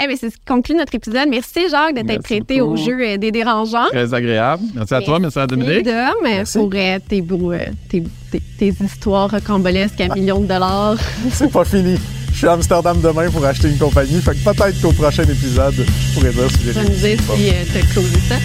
[0.00, 1.28] Eh bien, c'est ce qui conclut notre épisode.
[1.28, 2.74] Merci, Jacques, de t'être prêté beaucoup.
[2.74, 3.88] au jeu euh, des dérangeants.
[3.90, 4.62] Très agréable.
[4.74, 5.84] Merci à toi, merci à Dominique.
[5.84, 6.58] Dom, Merci.
[6.58, 10.96] pour euh, tes, beaux, euh, tes, tes- tes histoires rocambolesques à millions de dollars.
[11.32, 11.96] C'est pas fini.
[12.32, 14.20] Je suis à Amsterdam demain pour acheter une compagnie.
[14.20, 17.18] Fait que peut-être qu'au prochain épisode, je pourrais dire si j'ai Tu vas nous dire
[17.34, 18.36] si euh, t'as closé ça.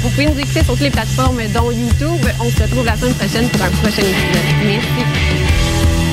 [0.00, 2.26] Vous pouvez nous écouter sur toutes les plateformes, dont YouTube.
[2.40, 4.64] On se retrouve la semaine prochaine pour un prochain épisode.
[4.64, 5.41] Merci.